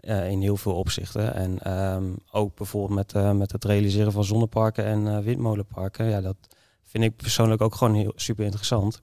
uh, 0.00 0.30
in 0.30 0.40
heel 0.40 0.56
veel 0.56 0.74
opzichten. 0.74 1.34
En 1.34 1.78
um, 1.94 2.16
ook 2.30 2.56
bijvoorbeeld 2.56 2.94
met, 2.94 3.14
uh, 3.14 3.32
met 3.32 3.52
het 3.52 3.64
realiseren 3.64 4.12
van 4.12 4.24
zonneparken 4.24 4.84
en 4.84 5.22
windmolenparken. 5.22 6.06
Ja, 6.06 6.20
dat 6.20 6.36
vind 6.82 7.04
ik 7.04 7.16
persoonlijk 7.16 7.60
ook 7.60 7.74
gewoon 7.74 7.94
heel 7.94 8.12
super 8.16 8.44
interessant. 8.44 9.02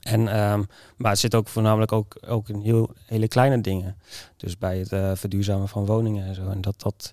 En, 0.00 0.20
um, 0.20 0.66
maar 0.96 1.10
het 1.10 1.20
zit 1.20 1.34
ook 1.34 1.48
voornamelijk 1.48 1.92
ook, 1.92 2.16
ook 2.26 2.48
in 2.48 2.60
heel, 2.60 2.90
hele 3.06 3.28
kleine 3.28 3.60
dingen. 3.60 3.98
Dus 4.36 4.58
bij 4.58 4.78
het 4.78 5.18
verduurzamen 5.18 5.68
van 5.68 5.86
woningen 5.86 6.26
en 6.26 6.34
zo. 6.34 6.48
En 6.48 6.60
dat, 6.60 6.80
dat, 6.80 7.10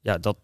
ja, 0.00 0.18
dat, 0.18 0.36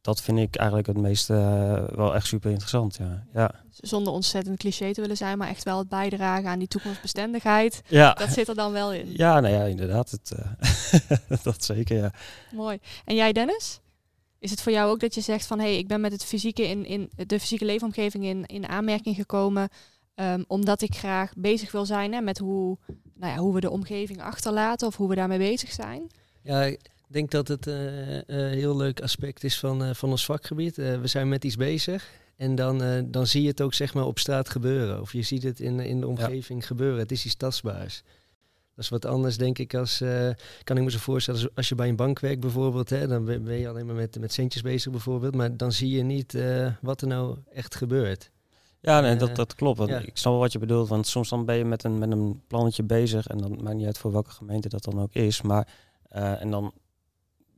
dat 0.00 0.22
vind 0.22 0.38
ik 0.38 0.56
eigenlijk 0.56 0.88
het 0.88 0.98
meest 0.98 1.30
uh, 1.30 1.84
wel 1.88 2.14
echt 2.14 2.26
super 2.26 2.50
interessant. 2.50 2.96
Ja. 2.96 3.26
Ja. 3.34 3.54
Zonder 3.70 4.12
ontzettend 4.12 4.58
cliché 4.58 4.92
te 4.92 5.00
willen 5.00 5.16
zijn, 5.16 5.38
maar 5.38 5.48
echt 5.48 5.64
wel 5.64 5.78
het 5.78 5.88
bijdragen 5.88 6.48
aan 6.48 6.58
die 6.58 6.68
toekomstbestendigheid. 6.68 7.82
Ja. 7.86 8.12
Dat 8.12 8.28
zit 8.28 8.48
er 8.48 8.54
dan 8.54 8.72
wel 8.72 8.92
in. 8.92 9.12
Ja, 9.12 9.40
nou 9.40 9.54
ja, 9.54 9.64
inderdaad. 9.64 10.10
Het, 10.10 10.32
uh, 10.38 11.38
dat 11.42 11.64
zeker, 11.64 11.96
ja. 11.96 12.12
Mooi. 12.52 12.78
En 13.04 13.14
jij, 13.14 13.32
Dennis? 13.32 13.80
Is 14.38 14.50
het 14.50 14.62
voor 14.62 14.72
jou 14.72 14.90
ook 14.90 15.00
dat 15.00 15.14
je 15.14 15.20
zegt 15.20 15.46
van 15.46 15.58
hé, 15.58 15.64
hey, 15.64 15.78
ik 15.78 15.88
ben 15.88 16.00
met 16.00 16.12
het 16.12 16.24
fysieke 16.24 16.68
in, 16.68 16.86
in 16.86 17.10
de 17.26 17.40
fysieke 17.40 17.64
leefomgeving 17.64 18.24
in, 18.24 18.46
in 18.46 18.68
aanmerking 18.68 19.16
gekomen 19.16 19.68
Um, 20.20 20.44
omdat 20.46 20.82
ik 20.82 20.94
graag 20.94 21.32
bezig 21.36 21.72
wil 21.72 21.86
zijn 21.86 22.12
hè, 22.12 22.20
met 22.20 22.38
hoe, 22.38 22.78
nou 23.14 23.32
ja, 23.32 23.38
hoe 23.38 23.54
we 23.54 23.60
de 23.60 23.70
omgeving 23.70 24.22
achterlaten 24.22 24.86
of 24.86 24.96
hoe 24.96 25.08
we 25.08 25.14
daarmee 25.14 25.38
bezig 25.38 25.72
zijn. 25.72 26.10
Ja, 26.42 26.74
ik 27.10 27.16
denk 27.16 27.30
dat 27.30 27.48
het 27.48 27.66
een 27.66 28.24
uh, 28.28 28.46
uh, 28.46 28.50
heel 28.50 28.76
leuk 28.76 29.00
aspect 29.00 29.44
is 29.44 29.58
van, 29.58 29.82
uh, 29.82 29.94
van 29.94 30.10
ons 30.10 30.24
vakgebied. 30.24 30.76
we 30.76 31.06
zijn 31.06 31.28
met 31.28 31.44
iets 31.44 31.56
bezig 31.56 32.10
en 32.36 32.54
dan, 32.54 33.06
dan 33.10 33.26
zie 33.26 33.42
je 33.42 33.48
het 33.48 33.60
ook 33.60 33.74
zeg 33.74 33.94
maar, 33.94 34.06
op 34.06 34.18
straat 34.18 34.48
gebeuren. 34.48 35.00
Of 35.00 35.12
je 35.12 35.22
ziet 35.22 35.42
het 35.42 35.60
in, 35.60 35.80
in 35.80 36.00
de 36.00 36.06
omgeving 36.06 36.60
ja. 36.60 36.66
gebeuren. 36.66 36.98
Het 36.98 37.12
is 37.12 37.24
iets 37.24 37.34
tastbaars. 37.34 38.02
Dat 38.74 38.84
is 38.84 38.88
wat 38.88 39.04
anders, 39.04 39.36
denk 39.36 39.58
ik, 39.58 39.74
als 39.74 40.02
kan 40.64 40.76
ik 40.76 40.82
me 40.82 40.90
zo 40.90 40.98
voorstellen. 40.98 41.50
Als 41.54 41.68
je 41.68 41.74
bij 41.74 41.88
een 41.88 41.96
bank 41.96 42.20
werkt 42.20 42.40
bijvoorbeeld, 42.40 42.90
hè, 42.90 43.06
dan 43.06 43.24
ben 43.24 43.58
je 43.58 43.68
alleen 43.68 43.86
maar 43.86 43.94
met, 43.94 44.18
met 44.18 44.32
centjes 44.32 44.62
bezig 44.62 44.90
bijvoorbeeld. 44.90 45.34
Maar 45.34 45.56
dan 45.56 45.72
zie 45.72 45.90
je 45.90 46.02
niet 46.02 46.38
wat 46.80 47.00
er 47.00 47.06
nou 47.06 47.38
echt 47.52 47.74
gebeurt. 47.74 48.30
Ja, 48.80 49.00
nee, 49.00 49.16
dat, 49.16 49.28
eh, 49.28 49.34
dat 49.34 49.54
klopt. 49.54 49.80
Ik 49.80 50.16
snap 50.16 50.32
wel 50.32 50.42
wat 50.42 50.52
je 50.52 50.58
bedoelt. 50.58 50.88
Want 50.88 51.06
soms 51.06 51.28
dan 51.28 51.44
ben 51.44 51.56
je 51.56 51.64
met 51.64 51.84
een, 51.84 51.98
met 51.98 52.10
een 52.10 52.42
plannetje 52.46 52.82
bezig. 52.82 53.26
En 53.26 53.38
dan 53.38 53.58
maakt 53.62 53.76
niet 53.76 53.86
uit 53.86 53.98
voor 53.98 54.12
welke 54.12 54.30
gemeente 54.30 54.68
dat 54.68 54.84
dan 54.84 55.00
ook 55.00 55.14
is. 55.14 55.42
Maar 55.42 55.68
en 56.08 56.50
dan 56.50 56.72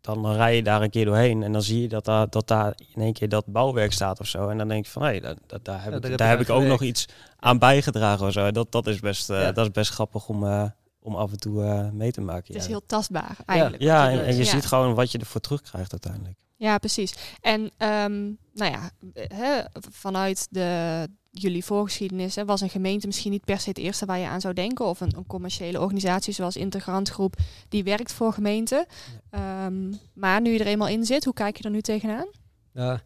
dan 0.03 0.33
rij 0.33 0.57
je 0.57 0.63
daar 0.63 0.83
een 0.83 0.91
keer 0.91 1.05
doorheen 1.05 1.43
en 1.43 1.53
dan 1.53 1.63
zie 1.63 1.81
je 1.83 1.89
dat 1.89 2.05
daar, 2.05 2.31
dat 2.31 2.49
daar 2.49 2.75
in 2.95 3.03
één 3.03 3.13
keer 3.13 3.29
dat 3.29 3.47
bouwwerk 3.47 3.93
staat 3.93 4.21
of 4.21 4.27
zo. 4.27 4.49
En 4.49 4.59
dan 4.59 4.69
denk 4.69 4.85
je 4.85 4.91
van, 4.91 5.03
hé, 5.03 5.21
dat, 5.21 5.39
dat, 5.47 5.65
daar 5.65 5.83
heb 5.83 5.91
Ja, 5.91 5.97
ik, 5.97 6.03
daar 6.03 6.11
heb 6.11 6.19
daar 6.19 6.31
je 6.31 6.37
heb 6.37 6.47
ik 6.49 6.55
ook 6.55 6.63
nog 6.65 6.83
iets 6.83 7.09
aan 7.37 7.59
bijgedragen 7.59 8.27
of 8.27 8.33
zo. 8.33 8.51
Dat, 8.51 8.73
dat, 8.73 8.87
is, 8.87 9.01
best, 9.01 9.31
eh, 9.31 9.41
Ja. 9.41 9.53
dat 9.53 9.65
is 9.67 9.71
best 9.71 9.91
grappig 9.91 10.29
om, 10.29 10.47
eh, 10.47 10.65
om 11.01 11.15
af 11.17 11.31
en 11.31 11.39
toe 11.39 11.65
eh, 11.65 11.91
mee 11.91 12.13
te 12.13 12.21
maken. 12.21 12.45
Het 12.47 12.57
is 12.57 12.63
ja. 12.63 12.69
heel 12.69 12.87
tastbaar 12.87 13.37
eigenlijk. 13.47 13.83
ja, 13.83 14.11
en, 14.11 14.27
je 14.37 14.45
Ja. 14.45 14.51
ziet 14.51 14.67
gewoon 14.67 14.95
wat 14.95 15.13
je 15.13 15.19
ervoor 15.19 15.41
terugkrijgt 15.41 15.93
uiteindelijk. 15.93 16.39
Ja, 16.57 16.79
precies. 16.79 17.15
En 17.41 17.71
ehm, 17.77 18.23
nou 18.55 18.73
ja, 18.73 18.91
hè, 19.15 19.61
vanuit 19.91 20.47
de, 20.51 21.09
jullie 21.35 21.65
voorgeschiedenis 21.65 22.35
hè, 22.35 22.45
was 22.45 22.61
een 22.61 22.71
gemeente 22.71 23.07
misschien 23.07 23.31
niet 23.31 23.45
per 23.45 23.61
se 23.61 23.69
het 23.69 23.79
eerste 23.79 24.07
waar 24.07 24.19
je 24.19 24.27
aan 24.27 24.41
zou 24.41 24.55
denken. 24.55 24.85
Of 24.87 25.01
een, 25.01 25.17
een 25.17 25.27
commerciële 25.27 25.81
organisatie 25.81 26.33
zoals 26.33 26.57
Integrant 26.57 27.09
Groep, 27.09 27.37
die 27.69 27.85
werkt 27.85 28.13
voor 28.13 28.33
gemeenten. 28.33 28.87
Ehm, 29.31 29.93
maar 30.15 30.41
nu 30.41 30.53
je 30.53 30.59
er 30.59 30.67
eenmaal 30.67 30.89
in 30.89 31.05
zit, 31.05 31.25
hoe 31.25 31.35
kijk 31.35 31.57
je 31.57 31.65
er 31.65 31.71
nu 31.71 31.81
tegenaan? 31.81 32.27
Ja, 32.73 33.03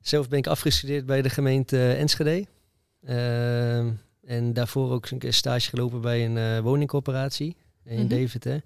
zelf 0.00 0.28
ben 0.28 0.38
ik 0.38 0.46
afgestudeerd 0.46 1.06
bij 1.06 1.22
de 1.22 1.30
gemeente 1.30 1.92
Enschede. 1.92 2.46
Ehm, 3.04 3.90
en 4.24 4.52
daarvoor 4.52 4.90
ook 4.92 5.10
een 5.10 5.18
keer 5.18 5.32
stage 5.32 5.68
gelopen 5.68 6.00
bij 6.00 6.24
een 6.24 6.36
eh, 6.36 6.58
woningcorporatie 6.60 7.56
in 7.84 7.98
Mhm. 7.98 8.08
Deventer. 8.08 8.62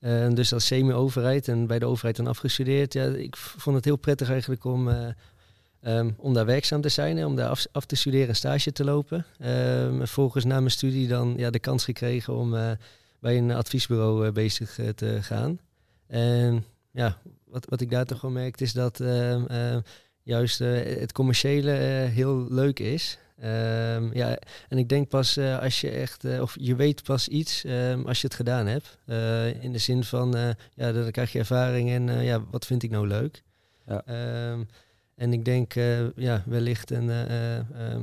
Ehm, 0.00 0.34
dus 0.34 0.52
als 0.52 0.66
semi-overheid 0.66 1.48
en 1.48 1.66
bij 1.66 1.78
de 1.78 1.86
overheid 1.86 2.16
dan 2.16 2.26
afgestudeerd. 2.26 2.92
Ja, 2.92 3.04
ik 3.04 3.36
vond 3.36 3.76
het 3.76 3.84
heel 3.84 3.96
prettig 3.96 4.30
eigenlijk 4.30 4.64
om, 4.64 4.88
eh, 5.80 5.98
ehm, 5.98 6.10
om 6.16 6.34
daar 6.34 6.46
werkzaam 6.46 6.80
te 6.80 6.88
zijn. 6.88 7.16
Hè, 7.16 7.26
om 7.26 7.36
daar 7.36 7.48
af, 7.48 7.66
af 7.72 7.84
te 7.84 7.96
studeren 7.96 8.28
en 8.28 8.36
stage 8.36 8.72
te 8.72 8.84
lopen. 8.84 9.26
En 9.38 10.08
volgens 10.08 10.44
na 10.44 10.58
mijn 10.58 10.70
studie 10.70 11.08
dan 11.08 11.34
ja, 11.36 11.50
de 11.50 11.58
kans 11.58 11.84
gekregen 11.84 12.34
om 12.34 12.54
eh, 12.54 12.70
bij 13.20 13.38
een 13.38 13.50
adviesbureau 13.50 14.26
eh, 14.26 14.32
bezig 14.32 14.78
eh, 14.78 14.88
te 14.88 15.18
gaan. 15.22 15.60
En 16.06 16.64
ja, 16.90 17.18
wat, 17.44 17.66
wat 17.68 17.80
ik 17.80 17.90
daar 17.90 18.04
toch 18.04 18.20
wel 18.20 18.30
merkte 18.30 18.64
is 18.64 18.72
dat 18.72 19.00
ehm, 19.00 19.80
juist 20.22 20.58
het 20.58 21.12
commerciële 21.12 21.70
heel 21.70 22.46
leuk 22.48 22.78
is. 22.78 23.18
Ja, 24.12 24.38
en 24.68 24.78
ik 24.78 24.88
denk 24.88 25.08
pas 25.08 25.38
als 25.38 25.80
je 25.80 25.90
echt, 25.90 26.40
of 26.40 26.56
je 26.60 26.76
weet 26.76 27.02
pas 27.02 27.28
iets 27.28 27.64
als 28.04 28.20
je 28.20 28.26
het 28.26 28.36
gedaan 28.36 28.66
hebt. 28.66 28.98
In 29.62 29.72
de 29.72 29.78
zin 29.78 30.04
van, 30.04 30.56
ja, 30.74 30.92
dan 30.92 31.10
krijg 31.10 31.32
je 31.32 31.38
ervaring 31.38 31.90
en 31.90 32.22
ja, 32.22 32.44
wat 32.50 32.66
vind 32.66 32.82
ik 32.82 32.90
nou 32.90 33.06
leuk? 33.06 33.42
Ja. 33.86 34.04
En 35.20 35.32
ik 35.32 35.44
denk, 35.44 35.74
eh, 35.74 36.10
ja, 36.16 36.42
wellicht 36.46 36.90
een 36.90 37.10
eh, 37.10 37.56
eh, 37.58 37.64
ehm, 37.74 38.02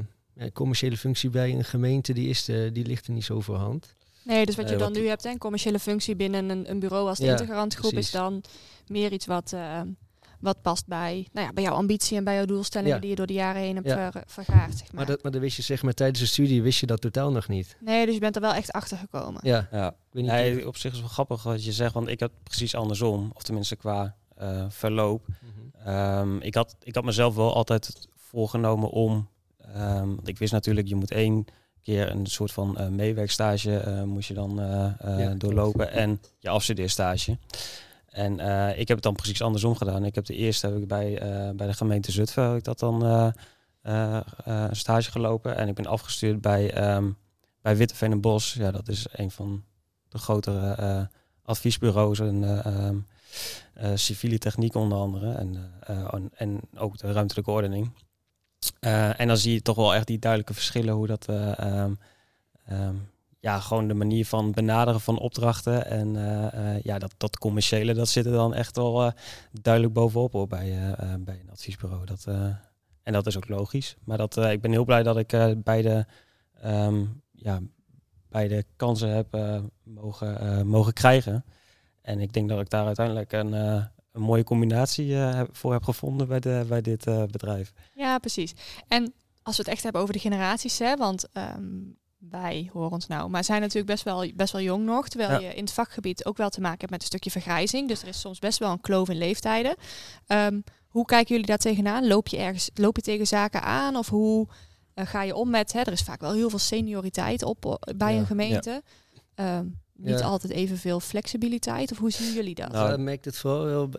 commerciële 0.53 0.97
functie 0.97 1.29
bij 1.29 1.53
een 1.53 1.63
gemeente, 1.63 2.13
die, 2.13 2.29
is 2.29 2.45
die 2.45 2.85
ligt 2.85 3.07
er 3.07 3.13
niet 3.13 3.23
zo 3.25 3.41
voor 3.41 3.55
hand. 3.55 3.93
Nee, 4.23 4.45
dus 4.45 4.55
wat 4.55 4.69
je 4.69 4.75
dan 4.75 4.93
wat- 4.93 4.97
nu 5.01 5.07
hebt, 5.07 5.23
hè, 5.23 5.29
een 5.29 5.37
commerciële 5.37 5.79
functie 5.79 6.15
binnen 6.15 6.49
een, 6.49 6.69
een 6.69 6.79
bureau 6.79 7.07
als 7.07 7.17
de 7.17 7.25
Ja, 7.25 7.31
Integrant 7.31 7.73
Groep, 7.73 7.93
is 7.93 8.11
dan 8.11 8.43
meer 8.87 9.11
iets 9.11 9.25
wat, 9.25 9.55
wat 10.39 10.61
past 10.61 10.87
bij, 10.87 11.27
nou 11.33 11.47
ja, 11.47 11.53
bij 11.53 11.63
jouw 11.63 11.73
ambitie 11.73 12.17
en 12.17 12.23
bij 12.23 12.35
jouw 12.35 12.45
doelstellingen 12.45 12.93
Ja. 12.95 12.99
die 13.01 13.09
je 13.09 13.15
door 13.15 13.27
de 13.27 13.33
jaren 13.33 13.61
heen 13.61 13.75
hebt 13.75 13.87
Ja. 13.87 14.11
ver- 14.11 14.23
vergaard. 14.27 14.77
Zeg 14.77 14.81
maar. 14.87 14.95
Maar, 14.95 15.05
dat, 15.05 15.23
maar 15.23 15.31
dat 15.31 15.41
wist 15.41 15.55
je 15.55 15.61
zeg 15.61 15.83
maar 15.83 15.93
tijdens 15.93 16.19
de 16.19 16.25
studie, 16.25 16.61
wist 16.61 16.79
je 16.79 16.85
dat 16.85 17.01
totaal 17.01 17.31
nog 17.31 17.47
niet. 17.47 17.77
Nee, 17.79 18.05
dus 18.05 18.13
je 18.13 18.19
bent 18.19 18.35
er 18.35 18.41
wel 18.41 18.53
echt 18.53 18.71
achter 18.71 18.97
gekomen. 18.97 19.41
Ja, 19.43 19.67
Ja. 19.71 19.87
ik 19.89 19.93
weet 20.11 20.23
niet. 20.23 20.31
Nee, 20.31 20.67
op 20.67 20.75
zich 20.77 20.91
is 20.91 20.97
het 20.97 21.05
wel 21.05 21.13
grappig 21.13 21.43
wat 21.43 21.65
je 21.65 21.71
zegt, 21.71 21.93
want 21.93 22.07
ik 22.07 22.19
had 22.19 22.31
precies 22.43 22.75
andersom. 22.75 23.31
Of 23.33 23.43
tenminste 23.43 23.75
qua 23.75 24.15
eh, 24.35 24.65
verloop. 24.69 25.27
Mhm. 25.27 25.56
Ehm, 25.87 26.37
ik, 26.37 26.55
had, 26.55 26.75
ik 26.83 26.95
had 26.95 27.03
mezelf 27.03 27.35
wel 27.35 27.53
altijd 27.53 28.07
voorgenomen 28.15 28.89
om... 28.89 29.27
ehm, 29.73 30.07
want 30.07 30.27
ik 30.27 30.37
wist 30.37 30.51
natuurlijk, 30.51 30.87
je 30.87 30.95
moet 30.95 31.11
één 31.11 31.45
keer 31.83 32.11
een 32.11 32.25
soort 32.25 32.51
van 32.51 32.77
eh, 32.77 32.87
meewerkstage 32.87 33.77
eh, 33.77 34.03
moest 34.03 34.27
je 34.27 34.33
dan 34.33 34.61
eh, 34.61 34.91
klopt. 34.97 35.39
doorlopen. 35.39 35.91
En 35.91 36.21
je 36.39 36.49
afstudeerstage. 36.49 37.37
En 38.09 38.33
ik 38.77 38.87
heb 38.87 38.97
het 38.97 39.03
dan 39.03 39.15
precies 39.15 39.41
andersom 39.41 39.75
gedaan. 39.75 40.05
Ik 40.05 40.15
heb 40.15 40.25
de 40.25 40.35
eerste 40.35 40.67
heb 40.67 40.77
ik 40.77 40.87
bij, 40.87 41.21
bij 41.55 41.67
de 41.67 41.73
gemeente 41.73 42.11
Zutphen 42.11 42.43
heb 42.43 42.57
ik 42.57 42.63
dat 42.63 42.79
dan 42.79 43.03
een 43.83 44.75
stage 44.75 45.11
gelopen. 45.11 45.55
En 45.55 45.67
ik 45.67 45.75
ben 45.75 45.85
afgestuurd 45.85 46.41
bij, 46.41 46.73
ehm 46.73 47.09
bij 47.61 47.77
Witteveen 47.77 48.11
en 48.11 48.21
Bos. 48.21 48.53
Ja, 48.53 48.71
dat 48.71 48.87
is 48.87 49.05
een 49.11 49.31
van 49.31 49.63
de 50.09 50.17
grotere 50.17 51.09
adviesbureaus 51.43 52.19
en 52.19 52.43
civiele 53.95 54.37
techniek 54.37 54.75
onder 54.75 54.97
andere. 54.97 55.31
En, 55.33 55.71
eh, 55.81 55.97
eh, 55.99 56.13
en- 56.13 56.29
en 56.35 56.59
ook 56.77 56.97
de 56.97 57.11
ruimtelijke 57.11 57.51
ordening. 57.51 57.91
Eh, 58.79 59.19
en 59.19 59.27
dan 59.27 59.37
zie 59.37 59.53
je 59.53 59.61
toch 59.61 59.75
wel 59.75 59.95
echt 59.95 60.07
die 60.07 60.19
duidelijke 60.19 60.53
verschillen 60.53 60.93
hoe 60.93 61.07
dat... 61.07 61.27
eh, 61.27 61.59
ehm, 61.59 61.93
ehm, 62.65 62.95
ja, 63.39 63.59
gewoon 63.59 63.87
de 63.87 63.93
manier 63.93 64.25
van 64.25 64.51
benaderen 64.51 65.01
van 65.01 65.19
opdrachten. 65.19 65.85
En 65.85 66.15
eh, 66.15 66.75
eh, 66.75 66.81
ja, 66.83 66.99
dat, 66.99 67.13
dat 67.17 67.37
commerciële, 67.37 67.93
dat 67.93 68.09
zit 68.09 68.25
er 68.25 68.31
dan 68.31 68.53
echt 68.53 68.75
wel 68.75 69.03
eh, 69.05 69.11
duidelijk 69.61 69.93
bovenop 69.93 70.31
hoor, 70.33 70.47
bij, 70.47 70.69
eh, 70.71 70.91
eh, 71.13 71.19
bij 71.19 71.39
een 71.41 71.49
adviesbureau. 71.51 72.05
Dat, 72.05 72.25
eh, 72.27 72.49
en 73.03 73.13
dat 73.13 73.27
is 73.27 73.37
ook 73.37 73.47
logisch. 73.47 73.95
Maar 74.03 74.17
dat, 74.17 74.37
eh, 74.37 74.51
ik 74.51 74.61
ben 74.61 74.71
heel 74.71 74.85
blij 74.85 75.03
dat 75.03 75.17
ik 75.17 75.33
eh, 75.33 75.51
beide, 75.57 76.07
ehm, 76.61 77.05
ja, 77.31 77.59
beide 78.29 78.65
kansen 78.75 79.09
heb 79.09 79.33
eh, 79.33 79.61
mogen, 79.83 80.39
eh, 80.39 80.61
mogen 80.61 80.93
krijgen. 80.93 81.45
En 82.07 82.19
ik 82.19 82.33
denk 82.33 82.49
dat 82.49 82.59
ik 82.59 82.69
daar 82.69 82.85
uiteindelijk 82.85 83.31
een, 83.31 83.53
eh, 83.53 83.83
een 84.11 84.21
mooie 84.21 84.43
combinatie 84.43 85.15
eh, 85.15 85.41
voor 85.51 85.71
heb 85.73 85.83
gevonden 85.83 86.27
bij, 86.27 86.39
de, 86.39 86.65
bij 86.67 86.81
dit 86.81 87.07
eh, 87.07 87.23
bedrijf. 87.23 87.73
Ja, 87.93 88.17
precies. 88.17 88.53
En 88.87 89.13
als 89.43 89.57
we 89.57 89.63
het 89.63 89.71
echt 89.71 89.83
hebben 89.83 90.01
over 90.01 90.13
de 90.13 90.19
generaties, 90.19 90.79
hè, 90.79 90.95
want 90.95 91.25
ehm, 91.33 91.65
wij 92.17 92.69
horen 92.73 92.91
ons 92.91 93.07
nou, 93.07 93.29
maar 93.29 93.43
zijn 93.43 93.61
natuurlijk 93.61 93.87
best 93.87 94.03
wel, 94.03 94.31
best 94.35 94.51
wel 94.53 94.61
jong 94.61 94.85
nog, 94.85 95.07
terwijl 95.09 95.31
Ja. 95.41 95.47
je 95.47 95.55
in 95.55 95.63
het 95.63 95.73
vakgebied 95.73 96.25
ook 96.25 96.37
wel 96.37 96.49
te 96.49 96.61
maken 96.61 96.79
hebt 96.79 96.91
met 96.91 97.01
een 97.01 97.07
stukje 97.07 97.31
vergrijzing. 97.31 97.87
Dus 97.87 98.01
er 98.01 98.07
is 98.07 98.19
soms 98.19 98.39
best 98.39 98.59
wel 98.59 98.71
een 98.71 98.81
kloof 98.81 99.09
in 99.09 99.17
leeftijden. 99.17 99.75
Ehm, 100.27 100.59
hoe 100.87 101.05
kijken 101.05 101.29
jullie 101.31 101.45
daar 101.49 101.57
tegenaan? 101.57 102.07
Loop 102.07 102.27
je 102.27 102.37
ergens, 102.37 102.69
loop 102.73 102.95
je 102.95 103.01
tegen 103.01 103.27
zaken 103.27 103.61
aan 103.61 103.95
of 103.95 104.09
hoe 104.09 104.47
ga 104.95 105.23
je 105.23 105.35
om 105.35 105.49
met? 105.49 105.73
Hè, 105.73 105.79
er 105.79 105.91
is 105.91 106.01
vaak 106.01 106.21
wel 106.21 106.33
heel 106.33 106.49
veel 106.49 106.59
senioriteit 106.59 107.43
op 107.43 107.79
bij 107.97 108.13
Ja. 108.13 108.19
een 108.19 108.25
gemeente. 108.25 108.81
Ehm, 109.35 109.65
niet 109.97 110.19
Ja. 110.19 110.25
altijd 110.25 110.53
evenveel 110.53 110.99
flexibiliteit. 110.99 111.91
Of 111.91 111.97
hoe 111.97 112.11
zien 112.11 112.33
jullie 112.33 112.55
dat? 112.55 112.71
Nou, 112.71 112.91
ik 112.93 112.99
merk 112.99 113.25
het 113.25 113.37
vooral 113.37 113.65
wel 113.65 113.89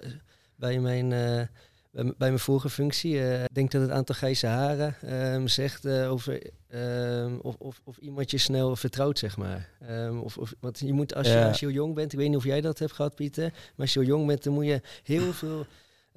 bij- 0.56 0.78
mijn, 0.80 1.12
eh, 1.12 1.46
bij 1.90 2.14
mijn 2.18 2.38
vorige 2.38 2.70
functie. 2.70 3.20
Eh, 3.20 3.42
ik 3.42 3.54
denk 3.54 3.70
dat 3.70 3.80
het 3.82 3.90
aantal 3.90 4.14
grijze 4.14 4.46
haren 4.46 4.94
ehm, 5.02 5.46
zegt 5.46 5.84
eh, 5.84 6.10
over 6.10 6.50
ehm, 6.68 7.36
of, 7.42 7.56
of, 7.58 7.80
of 7.84 7.96
iemand 7.98 8.30
je 8.30 8.38
snel 8.38 8.76
vertrouwt, 8.76 9.18
zeg 9.18 9.36
maar. 9.36 9.68
Ehm, 9.80 10.18
of, 10.18 10.38
of, 10.38 10.54
want 10.60 10.78
je 10.78 10.92
moet, 10.92 11.14
als 11.14 11.26
je, 11.28 11.44
als 11.44 11.60
je 11.60 11.66
heel 11.66 11.74
jong 11.74 11.94
bent, 11.94 12.12
ik 12.12 12.18
weet 12.18 12.28
niet 12.28 12.36
of 12.36 12.44
jij 12.44 12.60
dat 12.60 12.78
hebt 12.78 12.92
gehad, 12.92 13.14
Pieter, 13.14 13.50
maar 13.50 13.72
als 13.76 13.92
je 13.92 13.98
heel 13.98 14.08
jong 14.08 14.26
bent, 14.26 14.42
dan 14.44 14.52
moet 14.52 14.66
je 14.66 14.80
heel 15.02 15.32
veel 15.32 15.66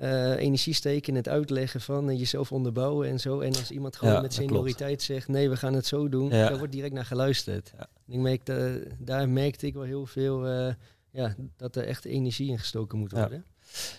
eh, 0.02 0.36
energie 0.38 0.74
steken 0.74 1.10
in 1.10 1.16
het 1.16 1.28
uitleggen 1.28 1.82
van 1.82 2.10
en 2.10 2.18
jezelf 2.18 2.52
onderbouwen 2.52 3.08
en 3.10 3.20
zo. 3.20 3.40
En 3.40 3.48
als 3.56 3.72
iemand 3.72 3.96
gewoon 3.96 4.14
Ja, 4.14 4.22
met 4.22 4.34
senioriteit 4.34 5.02
zegt, 5.02 5.28
nee, 5.28 5.50
we 5.50 5.56
gaan 5.58 5.74
het 5.74 5.86
zo 5.86 6.10
doen, 6.10 6.30
Ja. 6.30 6.48
daar 6.50 6.58
wordt 6.58 6.74
direct 6.74 6.94
naar 6.94 7.06
geluisterd. 7.06 7.72
Ja. 7.78 7.88
Ik 8.08 8.20
merk, 8.20 8.46
dat- 8.46 8.82
daar 9.00 9.30
merkte 9.30 9.66
ik 9.66 9.74
wel 9.74 9.84
heel 9.84 10.06
veel, 10.06 10.48
eh, 10.48 10.74
ja, 11.12 11.36
dat 11.58 11.76
er 11.76 11.84
echt 11.86 12.06
energie 12.06 12.50
in 12.50 12.60
gestoken 12.60 12.98
moet 12.98 13.12
worden. 13.12 13.46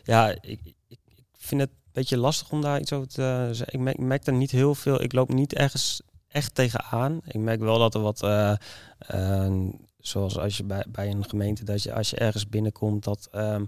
Ja, 0.04 0.30
ik, 0.30 0.60
ik, 0.64 0.74
ik 0.88 0.98
vind 1.32 1.60
het 1.60 1.70
een 1.70 1.76
beetje 1.92 2.16
lastig 2.18 2.50
om 2.50 2.60
daar 2.60 2.80
iets 2.80 2.92
over 2.92 3.08
te 3.08 3.48
zeggen. 3.52 3.72
Ik 3.78 3.80
merk, 3.80 3.96
ik 3.96 4.04
merk 4.04 4.26
er 4.26 4.32
niet 4.32 4.50
heel 4.50 4.74
veel. 4.74 5.02
Ik 5.02 5.12
loop 5.12 5.28
niet 5.32 5.54
ergens 5.54 6.02
echt 6.28 6.54
tegenaan. 6.54 7.20
Ik 7.24 7.40
merk 7.40 7.60
wel 7.60 7.78
dat 7.78 7.94
er 7.94 8.00
wat, 8.00 8.22
eh, 8.22 8.54
eh, 8.98 9.52
zoals 9.98 10.38
als 10.38 10.56
je 10.56 10.64
bij, 10.64 10.84
bij 10.88 11.10
een 11.10 11.28
gemeente, 11.28 11.64
dat 11.64 11.82
je 11.82 11.92
als 11.94 12.10
je 12.10 12.16
ergens 12.16 12.48
binnenkomt, 12.48 13.04
dat 13.04 13.28
ehm, 13.32 13.64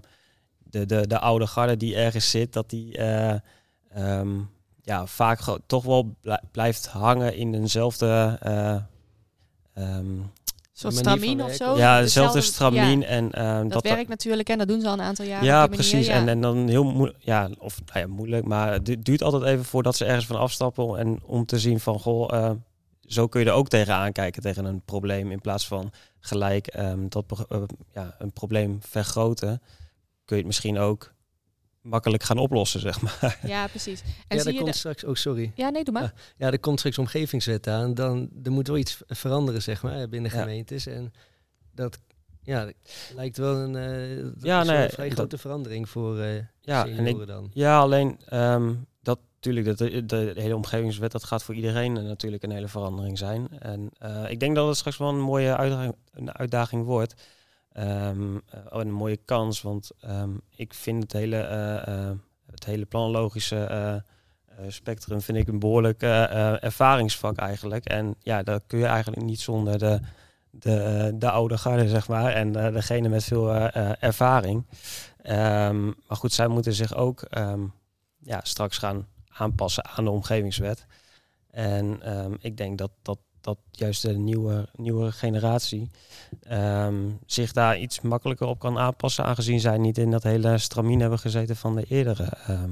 de, 0.79 0.85
de, 0.85 1.07
de 1.07 1.19
oude 1.19 1.47
garde 1.47 1.77
die 1.77 1.95
ergens 1.95 2.29
zit, 2.29 2.53
dat 2.53 2.69
die 2.69 2.97
eh, 2.97 3.35
ehm, 3.93 4.29
ja, 4.81 5.05
vaak 5.05 5.39
toch 5.65 5.83
wel 5.83 6.15
blij- 6.21 6.41
blijft 6.51 6.87
hangen 6.87 7.35
in 7.35 7.53
eenzelfde. 7.53 8.37
eh, 8.41 8.75
ehm, 9.73 10.05
soort 10.73 10.93
stramien 10.95 11.41
of 11.43 11.53
zo? 11.53 11.77
ja, 11.77 11.99
dezelfde 11.99 12.01
Dezelfde- 12.01 12.41
stramien. 12.41 12.99
ja, 13.01 13.07
en, 13.07 13.31
ehm, 13.31 13.67
dat, 13.67 13.83
werkt 13.83 14.09
natuurlijk 14.09 14.49
en 14.49 14.57
dat 14.57 14.67
doen 14.67 14.81
ze 14.81 14.87
al 14.87 14.93
een 14.93 15.01
aantal 15.01 15.25
jaren. 15.25 15.45
ja, 15.45 15.59
manier, 15.59 15.75
precies. 15.75 16.07
ja. 16.07 16.13
En, 16.13 16.27
en 16.27 16.41
dan 16.41 16.67
heel 16.67 16.83
moeilijk, 16.83 17.17
ja, 17.23 17.49
of 17.59 17.79
nou 17.85 17.99
ja, 17.99 18.07
moeilijk, 18.07 18.45
maar 18.45 18.71
het 18.73 18.85
du- 18.85 18.99
duurt 18.99 19.23
altijd 19.23 19.43
even 19.43 19.65
voordat 19.65 19.95
ze 19.95 20.05
ergens 20.05 20.25
van 20.25 20.35
afstappen 20.39 20.97
en 20.97 21.19
om 21.25 21.45
te 21.45 21.59
zien 21.59 21.79
van, 21.79 21.99
goh, 21.99 22.33
eh, 22.33 22.51
zo 23.05 23.27
kun 23.27 23.39
je 23.41 23.45
er 23.47 23.53
ook 23.53 23.67
tegenaan 23.67 24.11
kijken 24.11 24.41
tegen 24.41 24.65
een 24.65 24.81
probleem 24.85 25.31
in 25.31 25.41
plaats 25.41 25.67
van 25.67 25.91
gelijk 26.19 26.67
ehm, 26.67 26.99
dat 27.09 27.25
ja, 27.93 28.15
een 28.19 28.31
probleem 28.31 28.77
vergroten, 28.81 29.61
kun 30.25 30.35
je 30.35 30.41
het 30.41 30.45
misschien 30.45 30.77
ook 30.77 31.13
makkelijk 31.81 32.23
gaan 32.23 32.37
oplossen, 32.37 32.79
zeg 32.79 33.01
maar. 33.01 33.39
Ja, 33.45 33.67
precies. 33.67 34.01
En 34.27 34.37
ja, 34.37 34.43
zie 34.43 34.45
er 34.47 34.51
je 34.51 34.59
komt 34.59 34.71
de- 34.71 34.77
straks, 34.77 35.03
oh 35.03 35.13
sorry. 35.15 35.51
Ja, 35.55 35.69
nee, 35.69 35.83
doe 35.83 35.93
maar. 35.93 36.03
Ah. 36.03 36.09
Ja, 36.37 36.51
er 36.51 36.59
komt 36.59 36.79
straks 36.79 36.97
omgevingswet 36.97 37.67
aan. 37.67 37.93
Dan 37.93 38.29
er 38.43 38.51
moet 38.51 38.67
wel 38.67 38.77
iets 38.77 39.01
veranderen, 39.07 39.61
zeg 39.61 39.83
maar, 39.83 40.09
binnen 40.09 40.31
Ja. 40.31 40.39
gemeentes. 40.39 40.85
En 40.87 41.13
dat 41.73 41.99
ja, 42.41 42.71
lijkt 43.15 43.37
wel 43.37 43.55
een, 43.55 43.75
eh, 43.75 44.23
dat 44.23 44.33
Ja, 44.43 44.63
nee, 44.63 44.83
een 44.83 44.89
vrij 44.89 45.07
dat- 45.07 45.17
grote 45.17 45.37
verandering 45.37 45.89
voor 45.89 46.19
eh 46.19 46.35
Ja, 46.61 46.85
en 46.87 46.95
senioren 46.95 47.21
ik, 47.21 47.27
dan. 47.27 47.49
ja, 47.53 47.79
alleen 47.79 48.19
ehm, 48.25 48.73
dat 49.01 49.19
natuurlijk, 49.35 49.77
de, 49.77 50.05
de, 50.05 50.33
de 50.33 50.41
hele 50.41 50.55
omgevingswet, 50.55 51.11
dat 51.11 51.23
gaat 51.23 51.43
voor 51.43 51.55
iedereen 51.55 51.93
natuurlijk 51.93 52.43
een 52.43 52.51
hele 52.51 52.67
verandering 52.67 53.17
zijn. 53.17 53.47
En 53.59 53.89
eh, 53.97 54.29
ik 54.29 54.39
denk 54.39 54.55
dat 54.55 54.67
het 54.67 54.77
straks 54.77 54.97
wel 54.97 55.09
een 55.09 55.19
mooie 55.19 55.55
uitdaging, 55.57 55.95
een 56.11 56.33
uitdaging 56.33 56.85
wordt. 56.85 57.13
Ehm, 57.75 58.35
eh, 58.35 58.59
een 58.69 58.91
mooie 58.91 59.19
kans. 59.25 59.61
Want 59.61 59.91
ehm, 59.99 60.31
ik 60.55 60.73
vind 60.73 61.03
het 61.03 61.11
hele, 61.11 61.37
eh, 61.37 61.87
eh, 61.87 62.15
het 62.51 62.65
hele 62.65 62.85
planologische 62.85 63.67
eh, 64.57 64.65
spectrum 64.67 65.21
vind 65.21 65.37
ik 65.37 65.47
een 65.47 65.59
behoorlijk 65.59 66.01
eh, 66.01 66.23
eh, 66.23 66.63
ervaringsvak 66.63 67.37
eigenlijk. 67.37 67.85
En 67.85 68.15
ja, 68.19 68.43
dat 68.43 68.63
kun 68.67 68.79
je 68.79 68.85
eigenlijk 68.85 69.23
niet 69.23 69.39
zonder 69.39 69.79
de, 69.79 69.99
de, 70.49 71.11
de 71.15 71.29
oude 71.29 71.57
garde, 71.57 71.87
zeg 71.87 72.07
maar. 72.07 72.33
En 72.33 72.51
degene 72.51 73.09
met 73.09 73.23
veel 73.23 73.53
ervaring. 73.99 74.65
Ehm, 75.21 75.85
maar 75.85 76.17
goed, 76.17 76.33
zij 76.33 76.47
moeten 76.47 76.73
zich 76.73 76.95
ook 76.95 77.27
ja, 78.19 78.39
straks 78.43 78.77
gaan 78.77 79.07
aanpassen 79.27 79.85
aan 79.85 80.03
de 80.03 80.09
omgevingswet. 80.09 80.85
En 81.51 81.99
ik 82.39 82.57
denk 82.57 82.77
dat, 82.77 82.91
dat, 83.01 83.19
dat 83.45 83.57
juist 83.71 84.01
de 84.01 84.17
nieuwe, 84.17 84.69
nieuwe 84.75 85.11
generatie 85.11 85.89
ehm, 86.41 87.09
zich 87.25 87.51
daar 87.51 87.79
iets 87.79 88.01
makkelijker 88.01 88.47
op 88.47 88.59
kan 88.59 88.77
aanpassen, 88.77 89.25
aangezien 89.25 89.59
zij 89.59 89.77
niet 89.77 89.97
in 89.97 90.11
dat 90.11 90.23
hele 90.23 90.57
stramien 90.57 90.99
hebben 90.99 91.19
gezeten 91.19 91.55
van 91.55 91.75
de 91.75 91.85
eerdere 91.89 92.23
ehm, 92.23 92.71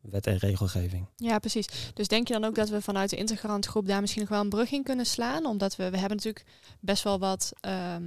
wet 0.00 0.26
en 0.26 0.36
regelgeving. 0.36 1.06
Ja, 1.16 1.38
precies. 1.38 1.68
Dus 1.94 2.08
denk 2.08 2.28
je 2.28 2.32
dan 2.32 2.44
ook 2.44 2.54
dat 2.54 2.68
we 2.68 2.82
vanuit 2.82 3.10
de 3.10 3.16
integrant 3.16 3.66
groep 3.66 3.86
daar 3.86 4.00
misschien 4.00 4.22
nog 4.22 4.30
wel 4.30 4.40
een 4.40 4.48
brug 4.48 4.70
in 4.70 4.82
kunnen 4.82 5.06
slaan? 5.06 5.46
Omdat 5.46 5.76
we, 5.76 5.90
we 5.90 5.98
hebben 5.98 6.16
natuurlijk 6.16 6.44
best 6.80 7.02
wel 7.02 7.18
wat, 7.18 7.52
ehm, 7.60 8.04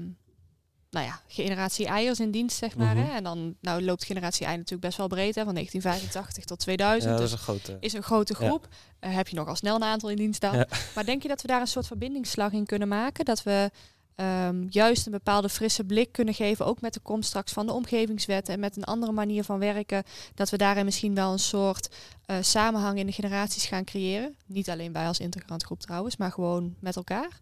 nou 0.91 1.05
ja, 1.05 1.21
generatie 1.27 1.86
eiers 1.86 2.19
in 2.19 2.31
dienst, 2.31 2.57
zeg 2.57 2.75
maar. 2.75 2.95
Mhm. 2.95 3.05
hè? 3.05 3.12
En 3.15 3.24
dan 3.24 3.55
nou, 3.62 3.81
loopt 3.83 4.05
generatie 4.05 4.45
ei 4.45 4.55
natuurlijk 4.55 4.81
best 4.81 4.98
wel 4.98 5.07
breed, 5.07 5.36
hè? 5.36 5.43
van 5.43 5.53
1985 5.53 6.45
tot 6.45 6.60
2000. 6.60 7.03
Ja, 7.03 7.10
dat 7.10 7.19
dus 7.19 7.27
is 7.27 7.38
een 7.38 7.43
grote. 7.43 7.77
is 7.79 7.93
een 7.93 8.03
grote 8.03 8.36
Ja. 8.39 8.48
groep. 8.48 8.67
Eh, 9.00 9.15
heb 9.15 9.27
je 9.27 9.36
nog 9.36 9.48
al 9.48 9.55
snel 9.55 9.75
een 9.75 9.83
aantal 9.83 10.10
in 10.10 10.15
dienst 10.15 10.41
dan. 10.41 10.55
Ja. 10.55 10.67
Maar 10.95 11.05
denk 11.05 11.21
je 11.21 11.27
dat 11.27 11.41
we 11.41 11.48
daar 11.48 11.62
een 11.62 11.67
soort 11.67 11.88
verbindingsslag 11.88 12.51
in 12.51 12.65
kunnen 12.65 12.88
maken? 12.88 13.25
Dat 13.25 13.43
we 13.43 13.71
ehm, 14.15 14.65
juist 14.69 15.05
een 15.05 15.12
bepaalde 15.12 15.50
frisse 15.50 15.83
blik 15.83 16.12
kunnen 16.12 16.33
geven, 16.33 16.65
ook 16.65 16.81
met 16.81 16.93
de 16.93 17.00
komst 17.00 17.29
straks 17.29 17.51
van 17.51 17.65
de 17.65 17.74
omgevingswet 17.74 18.50
en 18.50 18.60
met 18.60 18.77
een 18.77 18.83
andere 18.83 19.12
manier 19.12 19.43
van 19.43 19.60
werken, 19.60 20.03
dat 20.36 20.50
we 20.50 20.57
daarin 20.57 20.86
misschien 20.86 21.15
wel 21.15 21.31
een 21.31 21.39
soort 21.39 21.95
eh, 22.25 22.36
samenhang 22.41 23.00
in 23.00 23.05
de 23.05 23.12
generaties 23.12 23.65
gaan 23.65 23.83
creëren. 23.83 24.36
Niet 24.45 24.69
alleen 24.69 24.93
wij 24.93 25.07
als 25.07 25.19
integrant 25.19 25.63
groep 25.63 25.79
trouwens, 25.79 26.17
maar 26.17 26.31
gewoon 26.31 26.75
met 26.79 26.95
elkaar. 26.95 27.39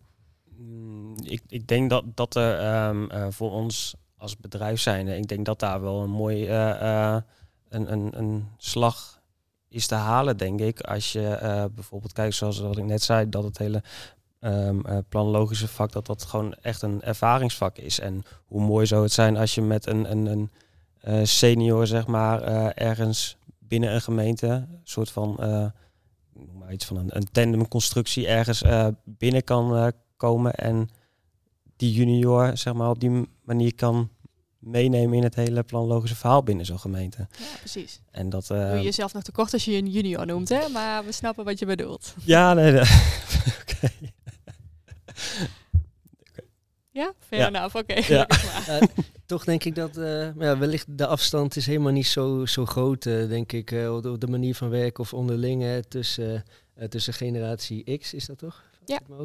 Mm, 0.60 1.16
Ik, 1.24 1.42
ik 1.48 1.68
denk 1.68 1.89
dat, 1.89 2.04
dat 2.16 2.36
er 2.36 2.60
ehm, 2.60 3.10
eh, 3.10 3.28
voor 3.30 3.51
ons 3.51 3.96
als 4.18 4.38
bedrijf 4.38 4.80
zijnde, 4.80 5.18
ik 5.18 5.28
denk 5.28 5.46
dat 5.46 5.60
daar 5.60 5.82
wel 5.82 6.01
een 6.01 6.10
mooi 6.10 6.48
eh, 6.48 7.18
een, 7.70 7.92
een, 7.92 8.20
een 8.20 8.48
slag 8.58 9.22
is 9.68 9.88
te 9.88 9.96
halen, 9.96 10.38
denk 10.38 10.60
ik. 10.60 10.82
Als 10.82 11.12
je 11.12 11.70
bijvoorbeeld 11.75 12.13
kijkt, 12.13 12.36
zoals 12.36 12.60
wat 12.60 12.78
ik 12.78 12.84
net 12.84 13.04
zei, 13.04 13.30
dat 13.30 13.44
het 13.44 13.58
hele 13.58 13.84
ehm 14.39 14.86
eh, 14.86 14.98
planologische 15.10 15.68
vak, 15.68 15.92
dat 15.92 16.06
dat 16.06 16.24
gewoon 16.24 16.54
echt 16.54 16.82
een 16.82 17.01
ervaringsvak 17.01 17.78
is. 17.78 18.00
En 18.00 18.24
hoe 18.46 18.62
mooi 18.62 18.86
zou 18.86 19.04
het 19.04 19.12
zijn 19.12 19.38
als 19.38 19.56
je 19.56 19.62
met 19.62 19.88
een, 19.88 20.12
een, 20.12 20.51
een 21.01 21.28
senior, 21.28 21.88
zeg 21.88 22.08
maar, 22.08 22.42
ergens 22.74 23.38
binnen 23.60 23.94
een 23.94 24.01
gemeente, 24.01 24.48
een 24.48 24.80
soort 24.84 25.12
van, 25.12 25.36
noem 26.34 26.58
maar 26.58 26.74
iets 26.74 26.86
van 26.86 26.98
een, 26.98 27.16
een 27.16 27.32
tandemconstructie 27.32 28.28
ergens 28.28 28.63
binnen 29.04 29.44
kan 29.44 29.94
komen 30.20 30.54
en 30.54 30.90
die 31.76 31.94
junior, 31.94 32.58
zeg 32.58 32.74
maar, 32.74 32.90
op 32.90 33.00
die 33.00 33.28
manier 33.44 33.76
kan 33.76 34.10
meenemen 34.60 35.18
in 35.18 35.24
het 35.24 35.36
hele 35.36 35.64
planologische 35.64 36.16
verhaal 36.16 36.44
binnen 36.44 36.66
zo'n 36.66 36.80
gemeente. 36.80 37.28
Ja, 37.38 37.58
precies. 37.60 38.02
En 38.12 38.30
dat. 38.30 38.48
Doe 38.48 38.58
eh, 38.58 38.78
je 38.78 38.84
jezelf 38.84 39.14
nog 39.14 39.24
tekort 39.24 39.54
als 39.54 39.66
je 39.66 39.72
je 39.72 39.78
een 39.78 39.90
junior 39.92 40.26
noemt, 40.26 40.50
hè? 40.50 40.70
Maar 40.70 41.06
we 41.06 41.12
snappen 41.12 41.46
wat 41.46 41.60
je 41.60 41.66
bedoelt. 41.66 42.14
ja, 42.26 42.54
nee, 42.54 42.72
nee. 42.72 42.82
Oké. 43.62 43.90
Ja? 46.92 47.14
Fair 47.20 47.42
Ja. 47.42 47.48
enough, 47.48 47.76
oké. 47.76 47.94
Ja. 48.14 48.28
Ja, 48.68 48.88
toch 49.26 49.44
denk 49.44 49.64
ik 49.64 49.76
dat 49.76 49.98
eh, 49.98 50.36
ja, 50.36 50.58
wellicht 50.58 50.98
de 50.98 51.06
afstand 51.08 51.56
is 51.56 51.66
helemaal 51.66 51.92
niet 51.92 52.08
zo, 52.08 52.46
zo 52.46 52.66
groot, 52.66 53.06
eh, 53.06 53.28
denk 53.28 53.52
ik, 53.52 53.72
eh, 53.72 53.96
op 53.96 54.22
de- 54.22 54.28
manier 54.28 54.56
van 54.56 54.70
werken 54.70 55.04
of 55.04 55.14
onderling 55.14 55.62
hè, 55.62 55.84
tussen, 55.84 56.44
eh, 56.76 56.88
tussen 56.88 57.14
generatie 57.14 57.98
X, 57.98 58.14
is 58.14 58.26
dat 58.26 58.38
toch? 58.38 58.64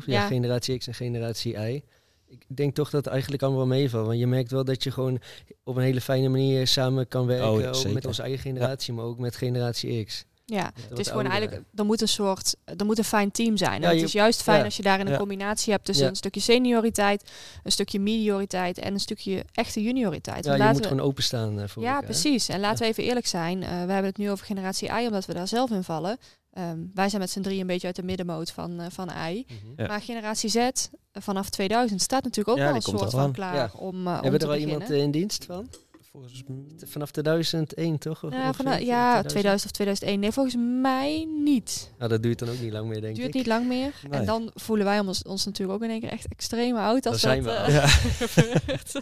Ja. 0.06 0.26
Generatie 0.26 0.78
X 0.78 0.86
en 0.86 0.94
generatie 0.94 1.54
Y. 1.54 1.82
Ik 2.26 2.44
denk 2.48 2.74
toch 2.74 2.90
dat 2.90 3.04
het 3.04 3.12
eigenlijk 3.12 3.42
allemaal 3.42 3.66
wel 3.68 3.76
meevalt, 3.78 4.06
want 4.06 4.18
je 4.18 4.26
merkt 4.26 4.50
wel 4.50 4.64
dat 4.64 4.82
je 4.82 4.90
gewoon 4.90 5.20
op 5.64 5.76
een 5.76 5.82
hele 5.82 6.00
fijne 6.00 6.28
manier 6.28 6.66
samen 6.66 7.08
kan 7.08 7.26
werken, 7.26 7.46
Oh, 7.50 7.68
ook 7.86 7.92
met 7.92 8.06
onze 8.06 8.22
eigen 8.22 8.40
generatie, 8.40 8.92
maar 8.94 9.04
ook 9.04 9.18
met 9.18 9.36
generatie 9.36 10.04
X. 10.04 10.24
Ja, 10.46 10.72
het 10.88 10.98
is 10.98 11.08
gewoon 11.08 11.26
eigenlijk, 11.26 11.62
er 11.74 11.84
moet 11.84 12.00
een 12.00 12.08
soort, 12.08 12.56
er 12.64 12.84
moet 12.86 12.98
een 12.98 13.04
fijn 13.04 13.30
team 13.30 13.56
zijn. 13.56 13.80
Ja, 13.80 13.88
het 13.90 14.02
is 14.02 14.12
juist 14.12 14.42
fijn 14.42 14.58
ja. 14.58 14.64
als 14.64 14.76
je 14.76 14.82
daarin 14.82 15.06
een 15.06 15.12
Ja. 15.12 15.18
combinatie 15.18 15.72
hebt 15.72 15.84
tussen 15.84 16.04
Ja. 16.04 16.10
een 16.10 16.16
stukje 16.16 16.40
senioriteit, 16.40 17.30
een 17.62 17.72
stukje 17.72 18.00
medioriteit 18.00 18.78
en 18.78 18.92
een 18.92 19.00
stukje 19.00 19.44
echte 19.52 19.82
junioriteit. 19.82 20.44
Ja, 20.44 20.54
je 20.54 20.62
moet 20.62 20.76
we- 20.76 20.82
gewoon 20.88 21.00
openstaan 21.06 21.60
eh, 21.60 21.68
voor 21.68 21.82
ja, 21.82 21.88
elkaar. 21.88 22.04
precies. 22.04 22.48
En 22.48 22.60
laten 22.60 22.82
we 22.82 22.88
even 22.90 23.04
eerlijk 23.04 23.26
zijn. 23.26 23.62
eh, 23.62 23.68
we 23.68 23.74
hebben 23.74 24.04
het 24.04 24.16
nu 24.18 24.30
over 24.30 24.46
generatie 24.46 24.88
I, 25.00 25.06
omdat 25.06 25.26
we 25.26 25.34
daar 25.34 25.48
zelf 25.48 25.70
in 25.70 25.84
vallen. 25.84 26.18
Ehm, 26.54 26.78
wij 26.94 27.08
zijn 27.08 27.20
met 27.20 27.30
z'n 27.30 27.40
drie 27.40 27.60
een 27.60 27.66
beetje 27.66 27.86
uit 27.86 27.96
de 27.96 28.02
middenmoot 28.02 28.50
van, 28.50 28.80
eh, 28.80 28.86
van 28.90 29.08
I. 29.28 29.44
Mhm. 29.48 29.82
Ja. 29.82 29.86
Maar 29.86 30.00
generatie 30.00 30.50
Z, 30.50 30.56
eh, 30.56 30.72
vanaf 31.12 31.50
2000, 31.50 32.02
staat 32.02 32.22
natuurlijk 32.24 32.48
ook 32.48 32.56
Ja, 32.64 32.70
wel 32.72 32.80
die 32.80 32.92
een 32.92 32.98
soort 32.98 33.10
van 33.10 33.20
al 33.20 33.26
aan. 33.26 33.32
klaar 33.32 33.54
Ja. 33.54 33.70
om, 33.76 33.94
uh, 33.94 34.00
om 34.00 34.06
Hebben 34.22 34.22
te 34.22 34.46
er 34.46 34.52
al 34.52 34.58
beginnen. 34.58 34.68
iemand 34.74 34.90
eh, 34.90 35.02
in 35.02 35.10
dienst 35.10 35.44
van? 35.44 35.68
Volgens 36.10 36.42
Vanaf 36.84 37.10
2001 37.10 37.98
toch? 37.98 38.24
Of- 38.24 38.32
ja, 38.32 38.48
of 38.48 38.80
ja, 38.80 39.22
2000 39.22 39.64
of 39.64 39.70
2001. 39.70 40.20
Nee, 40.20 40.32
volgens 40.32 40.56
mij 40.82 41.28
niet. 41.44 41.90
Nou, 41.98 42.10
dat 42.10 42.22
duurt 42.22 42.38
dan 42.38 42.48
ook 42.48 42.60
niet 42.60 42.72
lang 42.72 42.88
meer, 42.88 43.00
denk 43.00 43.14
duurt 43.16 43.28
ik. 43.28 43.34
niet 43.34 43.46
lang 43.46 43.66
meer. 43.66 43.92
Nee. 44.10 44.20
En 44.20 44.26
dan 44.26 44.50
voelen 44.54 44.84
wij 44.84 44.98
ons, 45.00 45.22
ons 45.22 45.44
natuurlijk 45.44 45.78
ook 45.78 45.84
in 45.84 45.90
één 45.90 46.00
keer 46.00 46.10
echt 46.10 46.26
extreem 46.28 46.76
oud. 46.76 47.06
Als 47.06 47.20
zijn 47.20 47.42
dat, 47.42 47.66
we 47.66 47.72
eh, 47.72 47.88
gebeurt. 48.28 49.00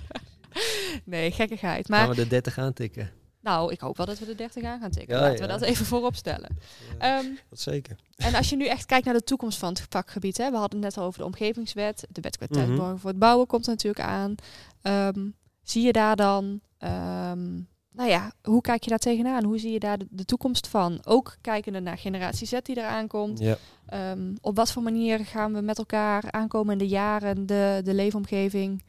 nee, 1.04 1.30
gekkigheid. 1.30 1.88
Maar 1.88 1.98
Gaan 2.00 2.08
we 2.08 2.14
de 2.14 2.26
30 2.26 2.58
aantikken? 2.58 3.10
Nou, 3.42 3.72
ik 3.72 3.80
hoop 3.80 3.96
wel 3.96 4.06
dat 4.06 4.18
we 4.18 4.26
de 4.26 4.34
30 4.34 4.64
aan 4.64 4.80
gaan 4.80 4.90
tikken. 4.90 5.16
Ja, 5.16 5.20
Laten 5.20 5.36
ja. 5.36 5.42
we 5.42 5.58
dat 5.58 5.62
even 5.62 5.86
voorop 5.92 6.14
stellen. 6.14 6.58
Ehm, 6.98 7.26
dat 7.48 7.60
zeker. 7.60 7.96
en 8.16 8.34
als 8.34 8.50
je 8.50 8.56
nu 8.56 8.66
echt 8.66 8.86
kijkt 8.86 9.04
naar 9.04 9.14
de 9.14 9.24
toekomst 9.24 9.58
van 9.58 9.68
het 9.68 9.86
vakgebied. 9.88 10.36
Hè, 10.36 10.50
we 10.50 10.56
hadden 10.56 10.82
het 10.82 10.88
net 10.88 10.98
al 10.98 11.06
over 11.06 11.18
de 11.18 11.26
omgevingswet. 11.26 12.06
De 12.10 12.20
wet 12.20 12.38
borgen 12.76 12.98
voor 12.98 13.10
het 13.10 13.18
bouwen 13.18 13.46
komt 13.46 13.66
er 13.66 13.70
natuurlijk 13.70 14.04
aan. 14.04 14.34
Ehm, 14.82 15.28
zie 15.62 15.82
je 15.82 15.92
daar 15.92 16.16
dan... 16.16 16.60
ehm, 16.78 17.60
nou 17.94 18.08
ja, 18.08 18.32
hoe 18.42 18.60
kijk 18.60 18.82
je 18.84 18.90
daar 18.90 18.98
tegenaan? 18.98 19.44
Hoe 19.44 19.58
zie 19.58 19.72
je 19.72 19.78
daar 19.78 19.98
de, 19.98 20.06
de 20.10 20.24
toekomst 20.24 20.66
van? 20.66 21.00
Ook 21.04 21.36
kijkende 21.40 21.80
naar 21.80 21.98
generatie 21.98 22.46
Z 22.46 22.58
die 22.62 22.76
eraan 22.76 23.06
komt. 23.06 23.38
Ja. 23.38 23.56
Ehm, 23.86 24.34
op 24.40 24.56
wat 24.56 24.72
voor 24.72 24.82
manier 24.82 25.18
gaan 25.18 25.52
we 25.54 25.60
met 25.60 25.78
elkaar 25.78 26.30
aankomende 26.30 26.88
jaren 26.88 27.46
de, 27.46 27.80
de 27.84 27.94
leefomgeving 27.94 28.84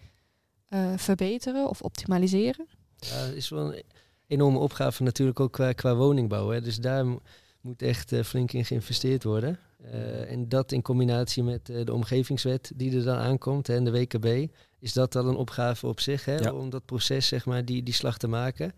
eh, 0.68 0.94
verbeteren 0.96 1.70
of 1.70 1.82
optimaliseren? 1.82 2.68
Ja, 2.98 3.26
dat 3.26 3.36
is 3.36 3.50
wel 3.50 3.74
een 3.74 3.84
enorme 4.28 4.58
opgave 4.60 5.04
natuurlijk 5.04 5.40
ook 5.40 5.52
qua, 5.52 5.72
qua 5.74 5.96
woningbouw. 5.96 6.50
Hè. 6.50 6.62
Dus 6.62 6.78
daar 6.78 7.06
mo- 7.06 7.22
moet 7.62 7.82
echt 7.82 8.12
eh, 8.12 8.24
flink 8.24 8.52
in 8.52 8.66
geïnvesteerd 8.66 9.24
worden. 9.24 9.60
Eh, 9.84 10.32
en 10.32 10.50
dat 10.50 10.72
in 10.72 10.82
combinatie 10.82 11.44
met 11.44 11.70
eh, 11.70 11.86
de 11.86 11.94
omgevingswet 11.94 12.72
die 12.76 12.98
er 12.98 13.04
dan 13.04 13.18
aankomt 13.18 13.68
hè, 13.68 13.76
en 13.76 13.84
de 13.84 13.92
WKB, 13.92 14.52
is 14.80 14.94
dat 14.94 15.16
al 15.16 15.28
een 15.28 15.36
opgave 15.36 15.88
op 15.88 16.00
zich. 16.00 16.26
Hè, 16.26 16.36
Ja. 16.38 16.54
Om 16.54 16.70
dat 16.70 16.86
proces, 16.86 17.28
zeg 17.28 17.46
maar, 17.46 17.66
die, 17.66 17.84
die 17.84 17.94
slag 17.94 18.18
te 18.18 18.28
maken. 18.28 18.74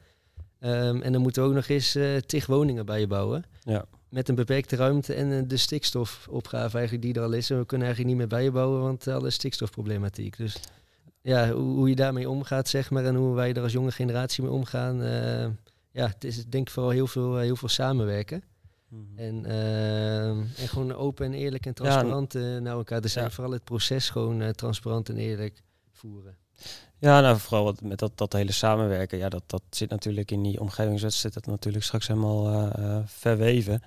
Ehm, 0.59 1.01
en 1.01 1.11
dan 1.11 1.21
moeten 1.21 1.43
we 1.43 1.49
ook 1.49 1.55
nog 1.55 1.67
eens 1.67 1.95
eh 1.95 2.15
tig 2.17 2.45
woningen 2.45 2.85
bijbouwen. 2.85 3.43
Ja. 3.63 3.85
Met 4.09 4.29
een 4.29 4.35
beperkte 4.35 4.75
ruimte 4.75 5.13
en 5.13 5.47
de 5.47 5.57
stikstofopgave 5.57 6.77
eigenlijk 6.77 7.05
die 7.05 7.13
er 7.13 7.21
al 7.21 7.31
is. 7.33 7.49
En 7.49 7.57
we 7.59 7.65
kunnen 7.65 7.87
eigenlijk 7.87 8.17
niet 8.17 8.27
meer 8.29 8.39
bijbouwen, 8.39 8.81
want 8.81 9.07
alle 9.07 9.29
stikstofproblematiek. 9.29 10.37
Dus 10.37 10.55
ja, 11.25 11.51
hoe, 11.51 11.75
hoe 11.75 11.89
je 11.89 11.95
daarmee 11.95 12.29
omgaat, 12.29 12.67
zeg 12.67 12.89
maar, 12.89 13.05
en 13.05 13.15
hoe 13.15 13.35
wij 13.35 13.53
er 13.53 13.61
als 13.61 13.71
jonge 13.71 13.91
generatie 13.91 14.43
mee 14.43 14.51
omgaan. 14.51 15.01
eh, 15.01 15.47
ja, 15.91 16.07
het 16.07 16.23
is 16.23 16.45
denk 16.45 16.67
ik 16.67 16.73
vooral 16.73 16.91
heel 16.91 17.07
veel, 17.07 17.35
eh, 17.35 17.41
heel 17.41 17.55
veel 17.55 17.69
samenwerken. 17.69 18.43
Mhm. 18.89 19.01
En, 19.19 19.45
eh, 19.45 20.27
en 20.29 20.67
gewoon 20.67 20.93
open 20.93 21.25
en 21.25 21.33
eerlijk 21.33 21.65
en 21.65 21.73
transparant 21.73 22.33
naar 22.33 22.73
elkaar. 22.73 23.01
Dus 23.01 23.13
Ja. 23.13 23.29
vooral 23.29 23.51
het 23.53 23.63
proces 23.63 24.09
gewoon 24.09 24.51
transparant 24.51 25.09
en 25.09 25.17
eerlijk 25.17 25.61
voeren. 25.91 26.37
Ja, 26.97 27.21
nou 27.21 27.37
vooral 27.39 27.63
wat, 27.63 27.81
met 27.81 27.99
dat, 27.99 28.17
dat 28.17 28.33
hele 28.33 28.51
samenwerken. 28.51 29.17
Ja, 29.17 29.29
dat, 29.29 29.43
dat 29.47 29.61
zit 29.69 29.89
natuurlijk 29.89 30.31
in 30.31 30.43
die 30.43 30.59
omgevingswet 30.59 31.13
zit 31.13 31.33
dat 31.33 31.45
natuurlijk 31.45 31.83
straks 31.83 32.07
helemaal 32.07 32.71
verweven. 33.05 33.81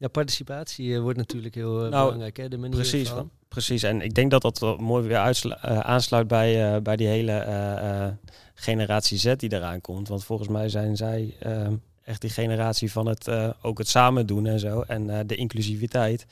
Ja, 0.00 0.08
participatie 0.08 0.94
eh, 0.94 1.00
wordt 1.00 1.18
natuurlijk 1.18 1.54
heel 1.54 1.84
eh, 1.84 1.90
Nou, 1.90 2.04
belangrijk. 2.04 2.36
Hè? 2.36 2.48
De 2.48 2.58
manier 2.58 2.76
Precies, 2.76 3.08
van. 3.08 3.30
precies. 3.48 3.82
En 3.82 4.00
ik 4.00 4.14
denk 4.14 4.30
dat 4.30 4.42
dat 4.42 4.78
mooi 4.78 5.08
weer 5.08 5.16
eh, 5.16 5.78
aansluit 5.78 6.28
bij, 6.28 6.82
bij 6.82 6.96
die 6.96 7.06
hele 7.06 8.16
generatie 8.54 9.18
Z 9.18 9.34
die 9.36 9.52
eraan 9.52 9.80
komt. 9.80 10.08
Want 10.08 10.24
volgens 10.24 10.48
mij 10.48 10.68
zijn 10.68 10.96
zij 10.96 11.34
eh, 11.38 11.68
echt 12.04 12.20
die 12.20 12.30
generatie 12.30 12.92
van 12.92 13.06
het 13.06 13.28
ook 13.28 13.54
ook 13.62 13.78
het 13.78 13.88
samen 13.88 14.26
doen 14.26 14.46
en 14.46 14.58
zo. 14.58 14.80
En 14.80 15.26
de 15.26 15.36
inclusiviteit. 15.36 16.26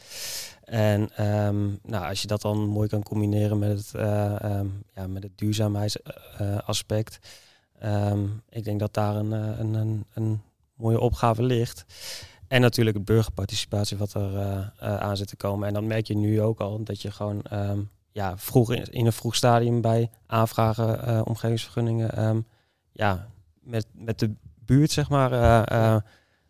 En 0.64 1.10
ehm, 1.16 1.66
nou, 1.82 2.08
als 2.08 2.22
je 2.22 2.28
dat 2.28 2.42
dan 2.42 2.58
mooi 2.58 2.88
kan 2.88 3.02
combineren 3.02 3.58
met 3.58 3.78
het, 3.78 3.94
eh, 3.94 4.42
ehm, 4.42 4.66
ja, 4.94 5.06
met 5.06 5.22
het 5.22 5.32
duurzaamheidsaspect. 5.38 7.18
ehm, 7.78 8.24
ik 8.50 8.64
denk 8.64 8.80
dat 8.80 8.94
daar 8.94 9.16
een, 9.16 9.32
een, 9.32 9.74
een, 9.74 10.04
een 10.14 10.42
mooie 10.74 11.00
opgave 11.00 11.42
ligt. 11.42 11.84
En 12.48 12.60
natuurlijk 12.60 12.96
de 12.96 13.02
burgerparticipatie 13.02 13.96
wat 13.96 14.14
er 14.14 14.36
eh, 14.36 14.58
eh, 14.58 14.96
aan 14.96 15.16
zit 15.16 15.28
te 15.28 15.36
komen. 15.36 15.68
En 15.68 15.74
dan 15.74 15.86
merk 15.86 16.06
je 16.06 16.16
nu 16.16 16.42
ook 16.42 16.60
al 16.60 16.82
dat 16.82 17.02
je 17.02 17.10
gewoon 17.10 17.42
ehm, 17.42 17.80
ja, 18.18 18.38
vroeg 18.38 18.72
in, 18.72 19.06
een 19.06 19.12
vroeg 19.12 19.34
stadium 19.34 19.80
bij 19.80 20.10
aanvragen 20.26 21.02
eh, 21.02 21.20
omgevingsvergunningen 21.24 22.12
ehm, 22.16 22.40
ja, 22.92 23.28
met, 23.60 23.86
met 23.92 24.18
de 24.18 24.34
buurt, 24.64 24.90
zeg 24.90 25.08
maar, 25.08 25.32
eh, 25.32 25.94
eh, 25.94 26.00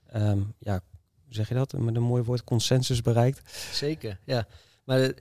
ehm, 0.06 0.40
ja, 0.58 0.80
hoe 1.24 1.34
zeg 1.34 1.48
je 1.48 1.54
dat? 1.54 1.72
Met 1.72 1.96
een 1.96 2.02
mooi 2.02 2.22
woord, 2.22 2.44
consensus 2.44 3.02
bereikt. 3.02 3.52
Zeker, 3.72 4.18
ja. 4.24 4.46
Maar 4.84 5.12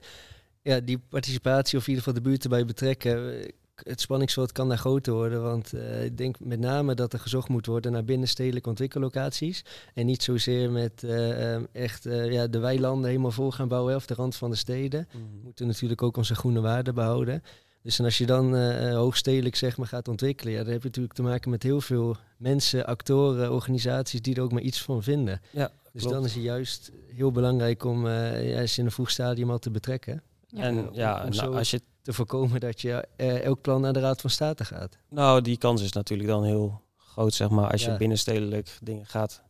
ja, 0.62 0.80
die 0.80 0.98
participatie 0.98 1.78
of 1.78 1.84
in 1.84 1.90
ieder 1.90 2.04
geval 2.04 2.22
de 2.22 2.30
buurt 2.30 2.44
erbij 2.44 2.66
betrekken, 2.66 3.52
het 3.84 4.02
spanningsveld 4.02 4.52
kan 4.52 4.70
daar 4.70 4.78
groter 4.78 5.14
worden. 5.14 5.42
Want 5.44 5.74
eh, 5.74 6.04
ik 6.06 6.18
denk 6.18 6.40
met 6.40 6.60
name 6.60 6.94
dat 6.96 7.14
er 7.14 7.20
gezocht 7.20 7.50
moet 7.50 7.66
worden 7.66 7.92
naar 7.92 8.04
binnenstedelijke 8.04 8.70
ontwikkellocaties. 8.70 9.66
En 9.94 10.06
niet 10.06 10.24
zozeer 10.24 10.72
met 10.72 11.04
eh, 11.04 11.56
eh, 11.56 11.62
echt 11.72 12.06
eh, 12.06 12.32
ja, 12.32 12.48
de 12.48 12.60
weilanden 12.60 13.10
helemaal 13.10 13.32
vol 13.32 13.52
gaan 13.52 13.68
bouwen 13.68 13.96
of 13.96 14.06
de 14.06 14.14
rand 14.14 14.36
van 14.36 14.50
de 14.50 14.56
steden. 14.56 15.08
We 15.12 15.18
moeten 15.44 15.68
natuurlijk 15.68 16.02
ook 16.02 16.18
onze 16.18 16.36
groene 16.36 16.62
waarden 16.62 16.94
behouden. 16.96 17.44
Dus 17.82 18.00
en 18.00 18.06
als 18.06 18.18
je 18.18 18.26
dan 18.26 18.56
hoogstedelijk 18.94 19.56
zeg 19.56 19.78
maar, 19.78 19.88
gaat 19.88 20.08
ontwikkelen, 20.08 20.54
ja, 20.54 20.64
dan 20.64 20.72
heb 20.72 20.82
je 20.82 20.88
natuurlijk 20.88 21.14
te 21.16 21.22
maken 21.22 21.50
met 21.50 21.64
heel 21.64 21.82
veel 21.82 22.16
mensen, 22.38 22.86
actoren, 22.86 23.52
organisaties 23.52 24.22
die 24.22 24.36
er 24.36 24.42
ook 24.42 24.52
maar 24.52 24.62
iets 24.62 24.82
van 24.82 25.04
vinden. 25.04 25.42
Ja, 25.52 25.72
Dus 25.92 26.02
klopt. 26.02 26.16
dan 26.16 26.26
is 26.26 26.34
het 26.34 26.44
juist 26.44 26.92
heel 27.16 27.32
belangrijk 27.32 27.84
om 27.84 28.08
eh 28.08 28.50
ja, 28.54 28.66
ze 28.66 28.80
in 28.80 28.86
een 28.86 28.92
vroeg 28.92 29.10
stadium 29.10 29.52
al 29.52 29.60
te 29.60 29.70
betrekken. 29.72 30.22
Ja. 30.48 30.62
En 30.62 30.78
om- 30.78 30.90
ja, 30.94 31.14
om 31.16 31.22
nou, 31.22 31.34
zo- 31.34 31.52
als 31.58 31.72
je 31.72 31.82
Te 32.08 32.14
voorkomen 32.14 32.60
dat 32.60 32.82
je 32.82 33.08
eh, 33.16 33.42
elk 33.44 33.62
plan 33.62 33.82
naar 33.82 33.94
de 33.94 34.00
Raad 34.00 34.22
van 34.22 34.30
State 34.30 34.66
gaat. 34.66 34.98
Nou, 35.10 35.42
die 35.42 35.58
kans 35.58 35.82
is 35.82 35.92
natuurlijk 35.92 36.30
dan 36.30 36.44
heel 36.44 36.82
groot, 36.98 37.34
zeg 37.34 37.50
maar. 37.50 37.72
Als 37.72 37.84
Ja. 37.84 37.92
je 37.92 37.98
binnenstedelijk 37.98 38.78
dingen 38.82 39.06
gaat 39.06 39.42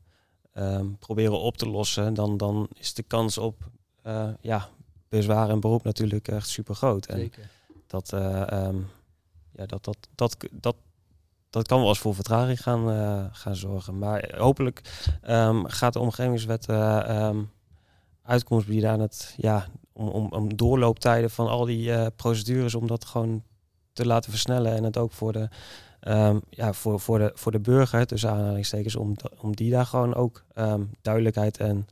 ehm, 0.54 0.86
proberen 1.00 1.40
op 1.40 1.58
te 1.58 1.70
lossen, 1.70 2.14
dan, 2.14 2.38
dan 2.38 2.68
is 2.74 2.94
de 2.94 3.04
kans 3.04 3.38
op 3.38 3.70
eh, 4.04 4.30
ja, 4.42 4.70
bezwaar 5.10 5.50
en 5.50 5.60
beroep 5.60 5.84
natuurlijk 5.84 6.28
echt 6.28 6.48
super 6.50 6.76
groot. 6.76 7.06
En 7.06 7.18
Zeker. 7.20 7.50
dat, 7.88 8.14
eh, 8.14 8.52
ehm, 8.52 8.78
ja, 9.52 9.66
dat, 9.66 9.84
dat, 9.84 9.98
dat, 10.16 10.38
dat, 10.52 10.76
dat 11.50 11.68
kan 11.68 11.80
wel 11.80 11.88
eens 11.90 12.00
voor 12.00 12.16
vertraging 12.16 12.62
gaan, 12.62 13.30
gaan 13.34 13.56
zorgen. 13.56 13.98
Maar 13.98 14.34
hopelijk 14.38 14.82
ehm, 15.22 15.66
gaat 15.66 15.94
de 15.94 16.00
omgevingswet 16.00 16.68
uitkomst 18.24 18.68
bieden 18.68 18.90
aan 18.90 19.00
het, 19.00 19.34
ja, 19.38 19.68
om, 19.98 20.28
om, 20.32 20.56
doorlooptijden 20.56 21.30
van 21.30 21.48
al 21.48 21.66
die 21.66 21.94
eh, 21.94 22.08
procedures, 22.16 22.76
om 22.76 22.88
dat 22.88 23.06
gewoon 23.06 23.44
te 23.94 24.06
laten 24.06 24.32
versnellen 24.32 24.76
en 24.76 24.84
het 24.84 24.98
ook 24.98 25.12
voor 25.12 25.34
de, 25.34 25.50
ehm, 26.00 26.40
ja, 26.50 26.74
voor, 26.74 27.00
voor 27.00 27.20
de, 27.20 27.32
voor 27.34 27.52
de 27.52 27.60
burger, 27.60 28.06
tussen 28.06 28.30
aanhalingstekens, 28.30 28.96
om, 28.96 29.16
om 29.38 29.56
die 29.56 29.72
daar 29.72 29.86
gewoon 29.86 30.16
ook 30.16 30.44
ehm, 30.54 30.84
duidelijkheid 31.02 31.58
en, 31.58 31.88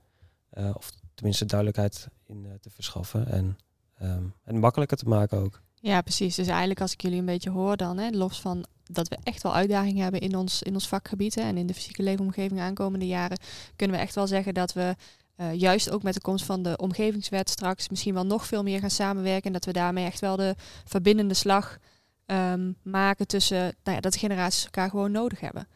eh, 0.49 0.69
of 0.73 0.91
tenminste 1.13 1.45
duidelijkheid 1.45 2.07
in 2.25 2.45
eh, 2.45 2.51
te 2.61 2.69
verschaffen 2.69 3.27
en, 3.27 3.57
ehm, 3.97 4.23
en 4.43 4.59
makkelijker 4.59 4.97
te 4.97 5.07
maken 5.07 5.37
ook. 5.37 5.61
Ja, 5.73 6.01
precies. 6.01 6.35
Dus 6.35 6.47
eigenlijk 6.47 6.81
als 6.81 6.93
ik 6.93 7.01
jullie 7.01 7.19
een 7.19 7.25
beetje 7.25 7.49
hoor 7.49 7.77
dan, 7.77 7.97
hè, 7.97 8.09
los 8.09 8.41
van 8.41 8.65
dat 8.83 9.07
we 9.07 9.17
echt 9.23 9.43
wel 9.43 9.55
uitdagingen 9.55 10.03
hebben 10.03 10.21
in 10.21 10.35
ons, 10.35 10.63
in 10.63 10.73
ons 10.73 10.87
vakgebied 10.87 11.37
en 11.37 11.57
in 11.57 11.67
de 11.67 11.73
fysieke 11.73 12.03
leefomgeving 12.03 12.59
aankomende 12.59 13.07
jaren, 13.07 13.39
kunnen 13.75 13.95
we 13.95 14.01
echt 14.01 14.15
wel 14.15 14.27
zeggen 14.27 14.53
dat 14.53 14.73
we 14.73 14.95
eh, 15.35 15.53
juist 15.53 15.89
ook 15.89 16.03
met 16.03 16.13
de 16.13 16.21
komst 16.21 16.45
van 16.45 16.63
de 16.63 16.77
omgevingswet 16.77 17.49
straks 17.49 17.89
misschien 17.89 18.13
wel 18.13 18.25
nog 18.25 18.45
veel 18.45 18.63
meer 18.63 18.79
gaan 18.79 18.89
samenwerken 18.89 19.43
en 19.45 19.53
dat 19.53 19.65
we 19.65 19.71
daarmee 19.71 20.05
echt 20.05 20.19
wel 20.19 20.35
de 20.35 20.55
verbindende 20.85 21.33
slag 21.33 21.77
ehm, 22.25 22.71
maken 22.83 23.27
tussen 23.27 23.57
nou 23.57 23.95
ja, 23.95 23.99
dat 23.99 24.13
de 24.13 24.19
generaties 24.19 24.63
elkaar 24.65 24.89
gewoon 24.89 25.11
nodig 25.11 25.39
hebben. 25.39 25.67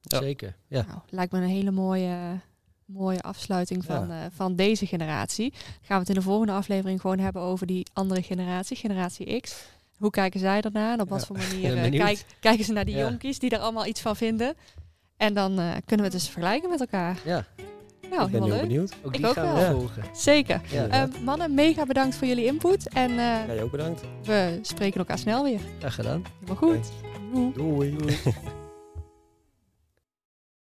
Ja. 0.00 0.18
Zeker. 0.18 0.56
Ja. 0.66 0.84
Nou, 0.88 0.98
lijkt 1.08 1.32
me 1.32 1.38
een 1.38 1.48
hele 1.48 1.70
mooie, 1.70 2.16
mooie 2.84 3.20
afsluiting 3.22 3.84
van, 3.84 4.10
eh, 4.10 4.16
van 4.30 4.56
deze 4.56 4.86
generatie. 4.86 5.50
Dan 5.50 5.60
gaan 5.82 5.96
we 5.96 6.00
het 6.00 6.08
in 6.08 6.14
de 6.14 6.22
volgende 6.22 6.52
aflevering 6.52 7.00
gewoon 7.00 7.18
hebben 7.18 7.42
over 7.42 7.66
die 7.66 7.86
andere 7.92 8.22
generatie, 8.22 8.76
generatie 8.76 9.40
X. 9.40 9.54
Hoe 9.96 10.10
kijken 10.10 10.40
zij 10.40 10.60
daarna 10.60 10.92
en 10.92 11.00
op 11.00 11.08
wat 11.08 11.20
Ja. 11.20 11.26
voor 11.26 11.36
manier 11.48 11.76
eh, 11.76 11.90
kijk, 12.00 12.24
kijken 12.40 12.64
ze 12.64 12.72
naar 12.72 12.84
die 12.84 12.96
Ja. 12.96 13.08
jonkies 13.08 13.38
die 13.38 13.50
er 13.50 13.58
allemaal 13.58 13.86
iets 13.86 14.00
van 14.00 14.16
vinden. 14.16 14.54
En 15.16 15.34
dan 15.34 15.58
eh, 15.58 15.68
kunnen 15.84 16.06
we 16.06 16.12
het 16.12 16.12
dus 16.12 16.28
vergelijken 16.28 16.70
met 16.70 16.80
elkaar. 16.80 17.20
ja, 17.24 17.46
Nou, 18.12 18.24
ik 18.26 18.32
ben 18.32 18.42
heel 18.42 18.52
leuk. 18.52 18.60
benieuwd. 18.60 18.92
ook 19.02 19.12
Ik 19.14 19.18
die 19.18 19.28
ook 19.28 19.34
gaan 19.34 19.54
wel. 19.54 19.68
we 19.68 19.74
volgen. 19.78 20.02
Zeker. 20.12 20.60
Ja, 20.70 20.86
Ehm, 20.86 21.08
mannen, 21.24 21.54
mega 21.54 21.86
bedankt 21.86 22.14
voor 22.16 22.26
jullie 22.26 22.44
input. 22.44 22.88
En 22.88 23.10
eh, 23.10 23.46
Jij 23.46 23.62
ook 23.62 23.70
bedankt. 23.70 24.00
we 24.24 24.58
spreken 24.62 24.98
elkaar 24.98 25.18
snel 25.18 25.44
weer. 25.44 25.60
graag 25.78 25.94
gedaan. 25.94 26.22
Helemaal 26.40 26.56
goed. 26.56 26.90
Doei. 27.54 27.96
Doei. 27.96 28.16